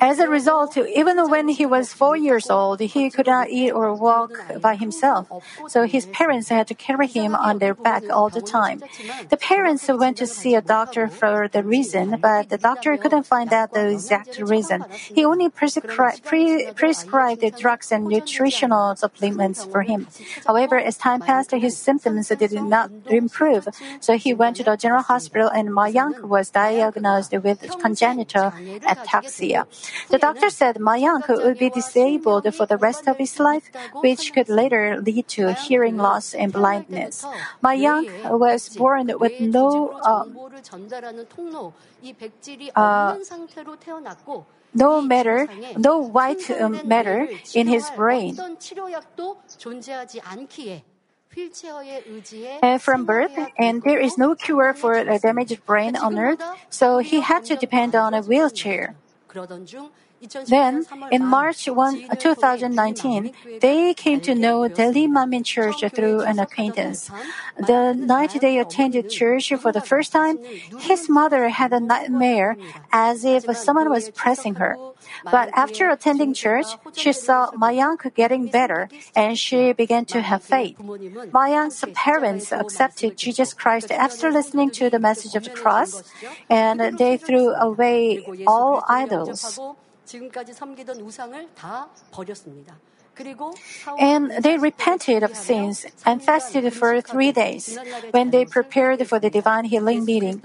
As 0.01 0.19
a 0.19 0.27
result, 0.27 0.77
even 0.77 1.29
when 1.29 1.47
he 1.49 1.65
was 1.65 1.93
four 1.93 2.15
years 2.15 2.49
old, 2.49 2.79
he 2.79 3.09
could 3.09 3.27
not 3.27 3.49
eat 3.49 3.71
or 3.71 3.93
walk 3.93 4.39
by 4.61 4.75
himself. 4.75 5.27
So 5.67 5.85
his 5.85 6.05
parents 6.07 6.49
had 6.49 6.67
to 6.67 6.73
carry 6.73 7.07
him 7.07 7.35
on 7.35 7.59
their 7.59 7.73
back 7.73 8.03
all 8.09 8.29
the 8.29 8.41
time. 8.41 8.81
The 9.29 9.37
parents 9.37 9.87
went 9.87 10.17
to 10.17 10.27
see 10.27 10.55
a 10.55 10.61
doctor 10.61 11.07
for 11.07 11.47
the 11.47 11.63
reason, 11.63 12.17
but 12.21 12.49
the 12.49 12.57
doctor 12.57 12.97
couldn't 12.97 13.23
find 13.23 13.53
out 13.53 13.73
the 13.73 13.89
exact 13.89 14.39
reason. 14.39 14.85
He 15.13 15.25
only 15.25 15.49
prescri- 15.49 16.23
pre- 16.23 16.71
prescribed 16.73 17.43
drugs 17.57 17.91
and 17.91 18.05
nutritional 18.07 18.95
supplements 18.95 19.65
for 19.65 19.83
him. 19.83 20.07
However, 20.45 20.77
as 20.79 20.97
time 20.97 21.21
passed, 21.21 21.51
his 21.51 21.77
symptoms 21.77 22.29
did 22.29 22.53
not 22.53 22.91
improve. 23.07 23.67
So 23.99 24.17
he 24.17 24.33
went 24.33 24.55
to 24.57 24.63
the 24.63 24.75
general 24.75 25.03
hospital 25.03 25.49
and 25.49 25.69
Mayank 25.69 26.23
was 26.23 26.49
diagnosed 26.49 27.33
with 27.33 27.59
congenital 27.79 28.53
ataxia. 28.82 29.65
The 30.09 30.17
doctor 30.17 30.49
said 30.49 30.80
my 30.80 30.99
Mayank 30.99 31.27
would 31.43 31.57
be 31.57 31.69
disabled 31.69 32.53
for 32.53 32.65
the 32.65 32.77
rest 32.77 33.07
of 33.07 33.17
his 33.17 33.39
life, 33.39 33.69
which 34.01 34.34
could 34.34 34.49
later 34.49 34.99
lead 35.01 35.27
to 35.30 35.53
hearing 35.53 35.97
loss 35.97 36.34
and 36.34 36.51
blindness. 36.51 37.25
My 37.61 37.77
Mayank 37.77 38.38
was 38.38 38.69
born 38.69 39.11
with 39.19 39.39
no 39.39 39.89
uh, 40.03 40.25
uh, 42.75 43.17
no 44.73 45.01
matter, 45.01 45.47
no 45.77 45.97
white 45.97 46.49
um, 46.51 46.82
matter 46.86 47.27
in 47.53 47.67
his 47.67 47.89
brain. 47.91 48.38
Uh, 52.61 52.77
from 52.80 53.05
birth, 53.05 53.32
and 53.57 53.84
there 53.84 53.99
is 53.99 54.17
no 54.17 54.36
cure 54.36 54.73
for 54.73 54.93
a 54.93 55.19
damaged 55.19 55.63
brain 55.65 55.95
on 55.95 56.17
earth, 56.17 56.41
so 56.69 56.97
he 56.97 57.21
had 57.21 57.45
to 57.45 57.55
depend 57.55 57.95
on 57.95 58.13
a 58.13 58.21
wheelchair. 58.21 58.95
Then, 60.47 60.86
in 61.11 61.26
March 61.26 61.67
1, 61.67 62.07
uh, 62.09 62.15
2019, 62.15 63.32
they 63.61 63.93
came 63.93 64.20
to 64.22 64.36
know 64.36 64.67
Delhi 64.67 65.07
Manmin 65.07 65.45
Church 65.45 65.84
through 65.95 66.22
an 66.22 66.39
acquaintance. 66.39 67.09
The 67.57 67.93
night 67.93 68.38
they 68.41 68.59
attended 68.59 69.09
church 69.09 69.53
for 69.61 69.72
the 69.72 69.82
first 69.82 70.11
time, 70.11 70.39
his 70.80 71.09
mother 71.09 71.49
had 71.49 71.72
a 71.72 71.80
nightmare 71.80 72.57
as 72.91 73.24
if 73.24 73.45
someone 73.57 73.89
was 73.89 74.09
pressing 74.09 74.55
her. 74.55 74.78
But 75.24 75.49
after 75.53 75.89
attending 75.89 76.34
church, 76.34 76.67
she 76.95 77.13
saw 77.13 77.51
Mayank 77.51 78.13
getting 78.15 78.47
better 78.47 78.89
and 79.15 79.38
she 79.38 79.74
began 79.74 80.05
to 80.05 80.22
have 80.22 80.43
faith. 80.43 80.78
Mayank's 80.78 81.84
parents 81.93 82.51
accepted 82.51 83.17
Jesus 83.17 83.53
Christ 83.53 83.91
after 83.91 84.32
listening 84.32 84.72
to 84.72 84.89
the 84.89 84.99
message 84.99 85.36
of 85.36 85.43
the 85.43 85.49
cross 85.49 86.03
and 86.49 86.97
they 86.97 87.17
threw 87.17 87.53
away 87.53 88.26
all 88.45 88.84
idols. 88.88 89.59
And 93.99 94.32
they 94.43 94.57
repented 94.57 95.24
of 95.24 95.36
sins 95.36 95.86
and 96.05 96.24
fasted 96.24 96.74
for 96.74 97.01
three 97.01 97.32
days 97.32 97.78
when 98.12 98.32
they 98.32 98.45
prepared 98.45 99.05
for 99.07 99.20
the 99.20 99.30
divine 99.30 99.66
healing 99.66 100.05
meeting. 100.05 100.41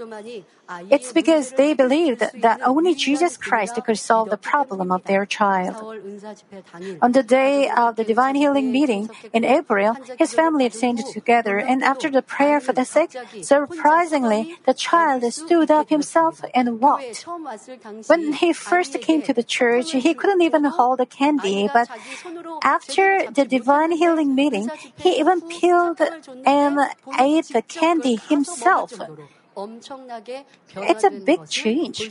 It's 0.89 1.11
because 1.11 1.51
they 1.53 1.73
believed 1.73 2.23
that 2.41 2.61
only 2.63 2.95
Jesus 2.95 3.37
Christ 3.37 3.79
could 3.85 3.99
solve 3.99 4.29
the 4.29 4.37
problem 4.37 4.91
of 4.91 5.03
their 5.05 5.25
child. 5.25 5.75
On 7.01 7.11
the 7.11 7.23
day 7.23 7.69
of 7.69 7.95
the 7.95 8.03
divine 8.03 8.35
healing 8.35 8.71
meeting 8.71 9.09
in 9.31 9.43
April, 9.45 9.95
his 10.17 10.33
family 10.33 10.65
attended 10.65 11.05
together, 11.07 11.57
and 11.57 11.83
after 11.83 12.09
the 12.09 12.21
prayer 12.21 12.59
for 12.59 12.73
the 12.73 12.85
sick, 12.85 13.11
surprisingly, 13.41 14.57
the 14.65 14.73
child 14.73 15.21
stood 15.33 15.69
up 15.69 15.89
himself 15.89 16.41
and 16.53 16.79
walked. 16.79 17.25
When 18.07 18.33
he 18.33 18.53
first 18.53 18.99
came 19.01 19.21
to 19.23 19.33
the 19.33 19.43
church, 19.43 19.91
he 19.91 20.13
couldn't 20.13 20.41
even 20.41 20.63
hold 20.65 20.99
a 20.99 21.05
candy, 21.05 21.69
but 21.71 21.89
after 22.63 23.29
the 23.31 23.45
divine 23.45 23.91
healing 23.91 24.33
meeting, 24.33 24.69
he 24.95 25.19
even 25.19 25.41
peeled 25.41 26.01
and 26.45 26.79
ate 27.19 27.49
the 27.49 27.61
candy 27.61 28.15
himself. 28.15 28.93
It's 29.57 31.03
a 31.03 31.11
big 31.11 31.47
change. 31.49 32.09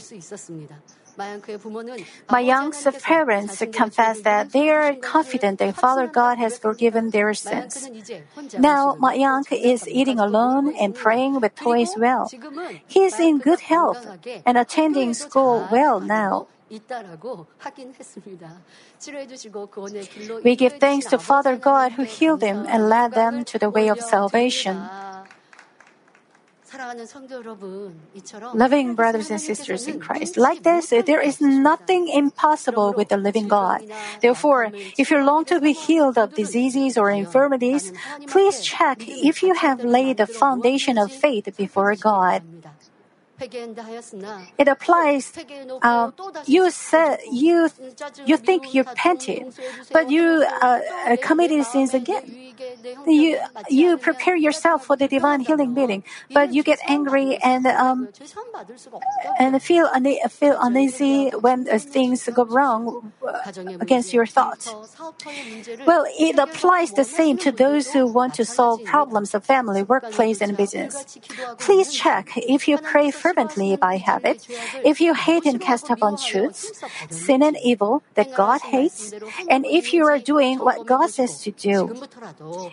Mayank's 2.28 3.02
parents 3.02 3.62
confess 3.72 4.20
that 4.22 4.50
they 4.52 4.70
are 4.70 4.94
confident 4.94 5.58
that 5.60 5.76
Father 5.76 6.08
God 6.08 6.38
has 6.38 6.58
forgiven 6.58 7.10
their 7.10 7.32
sins. 7.34 7.88
Now, 8.58 8.96
Mayank 8.96 9.52
is 9.52 9.86
eating 9.86 10.18
alone 10.18 10.74
and 10.74 10.94
praying 10.94 11.40
with 11.40 11.54
toys 11.54 11.94
well. 11.96 12.28
He 12.88 13.04
is 13.04 13.20
in 13.20 13.38
good 13.38 13.60
health 13.60 14.06
and 14.44 14.58
attending 14.58 15.14
school 15.14 15.68
well 15.70 16.00
now. 16.00 16.48
We 20.42 20.56
give 20.56 20.72
thanks 20.80 21.06
to 21.06 21.18
Father 21.18 21.56
God 21.56 21.92
who 21.92 22.02
healed 22.02 22.40
them 22.40 22.66
and 22.68 22.88
led 22.88 23.12
them 23.14 23.44
to 23.44 23.58
the 23.58 23.70
way 23.70 23.88
of 23.88 24.00
salvation. 24.00 24.88
Loving 28.54 28.94
brothers 28.94 29.30
and 29.30 29.40
sisters 29.40 29.88
in 29.88 29.98
Christ. 29.98 30.36
Like 30.36 30.62
this, 30.62 30.90
there 30.90 31.20
is 31.20 31.40
nothing 31.40 32.08
impossible 32.08 32.92
with 32.96 33.08
the 33.08 33.16
living 33.16 33.48
God. 33.48 33.82
Therefore, 34.20 34.72
if 34.96 35.10
you 35.10 35.24
long 35.24 35.44
to 35.46 35.60
be 35.60 35.72
healed 35.72 36.16
of 36.18 36.34
diseases 36.34 36.96
or 36.96 37.10
infirmities, 37.10 37.92
please 38.26 38.60
check 38.60 39.04
if 39.08 39.42
you 39.42 39.54
have 39.54 39.82
laid 39.82 40.18
the 40.18 40.26
foundation 40.26 40.98
of 40.98 41.10
faith 41.12 41.48
before 41.56 41.94
God. 41.96 42.42
It 44.58 44.68
applies. 44.68 45.32
Uh, 45.82 46.10
you 46.46 46.70
said 46.70 47.18
you 47.30 47.68
you 48.24 48.36
think 48.36 48.74
you 48.74 48.82
repented, 48.82 49.52
but 49.92 50.10
you 50.10 50.44
uh, 50.62 50.80
committed 51.22 51.64
sins 51.66 51.94
again. 51.94 52.24
You 53.06 53.38
you 53.68 53.96
prepare 53.98 54.36
yourself 54.36 54.84
for 54.86 54.96
the 54.96 55.08
divine 55.08 55.40
healing 55.40 55.74
meeting, 55.74 56.04
but 56.32 56.52
you 56.54 56.62
get 56.62 56.78
angry 56.88 57.36
and 57.38 57.66
um, 57.66 58.08
and 59.38 59.62
feel 59.62 59.88
una- 59.94 60.28
feel 60.28 60.56
uneasy 60.60 61.30
when 61.30 61.68
uh, 61.68 61.78
things 61.78 62.28
go 62.32 62.44
wrong 62.44 63.12
against 63.80 64.12
your 64.12 64.26
thoughts. 64.26 64.74
Well, 65.86 66.04
it 66.18 66.38
applies 66.38 66.92
the 66.92 67.04
same 67.04 67.36
to 67.38 67.52
those 67.52 67.92
who 67.92 68.06
want 68.06 68.34
to 68.34 68.44
solve 68.44 68.84
problems 68.84 69.34
of 69.34 69.44
family, 69.44 69.82
workplace, 69.82 70.40
and 70.40 70.56
business. 70.56 71.18
Please 71.58 71.92
check 71.92 72.30
if 72.36 72.68
you 72.68 72.78
pray 72.78 73.10
fervently 73.34 73.76
by 73.76 73.96
habit, 73.96 74.46
if 74.84 75.00
you 75.00 75.14
hate 75.14 75.44
and 75.44 75.60
cast 75.60 75.90
upon 75.90 76.16
truths, 76.16 76.72
sin 77.10 77.42
and 77.42 77.56
evil 77.62 78.02
that 78.14 78.34
God 78.34 78.60
hates, 78.62 79.12
and 79.48 79.64
if 79.66 79.92
you 79.92 80.04
are 80.06 80.18
doing 80.18 80.58
what 80.58 80.86
God 80.86 81.10
says 81.10 81.38
to 81.42 81.50
do. 81.50 82.02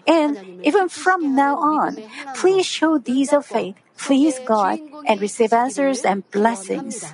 And 0.08 0.38
even 0.64 0.90
from 0.90 1.36
now 1.36 1.56
on, 1.58 2.04
please 2.36 2.66
show 2.66 2.98
deeds 2.98 3.34
of 3.34 3.46
faith, 3.46 3.76
please 3.98 4.40
God, 4.46 4.80
and 5.08 5.20
receive 5.20 5.54
answers 5.54 6.06
and 6.06 6.30
blessings. 6.32 7.14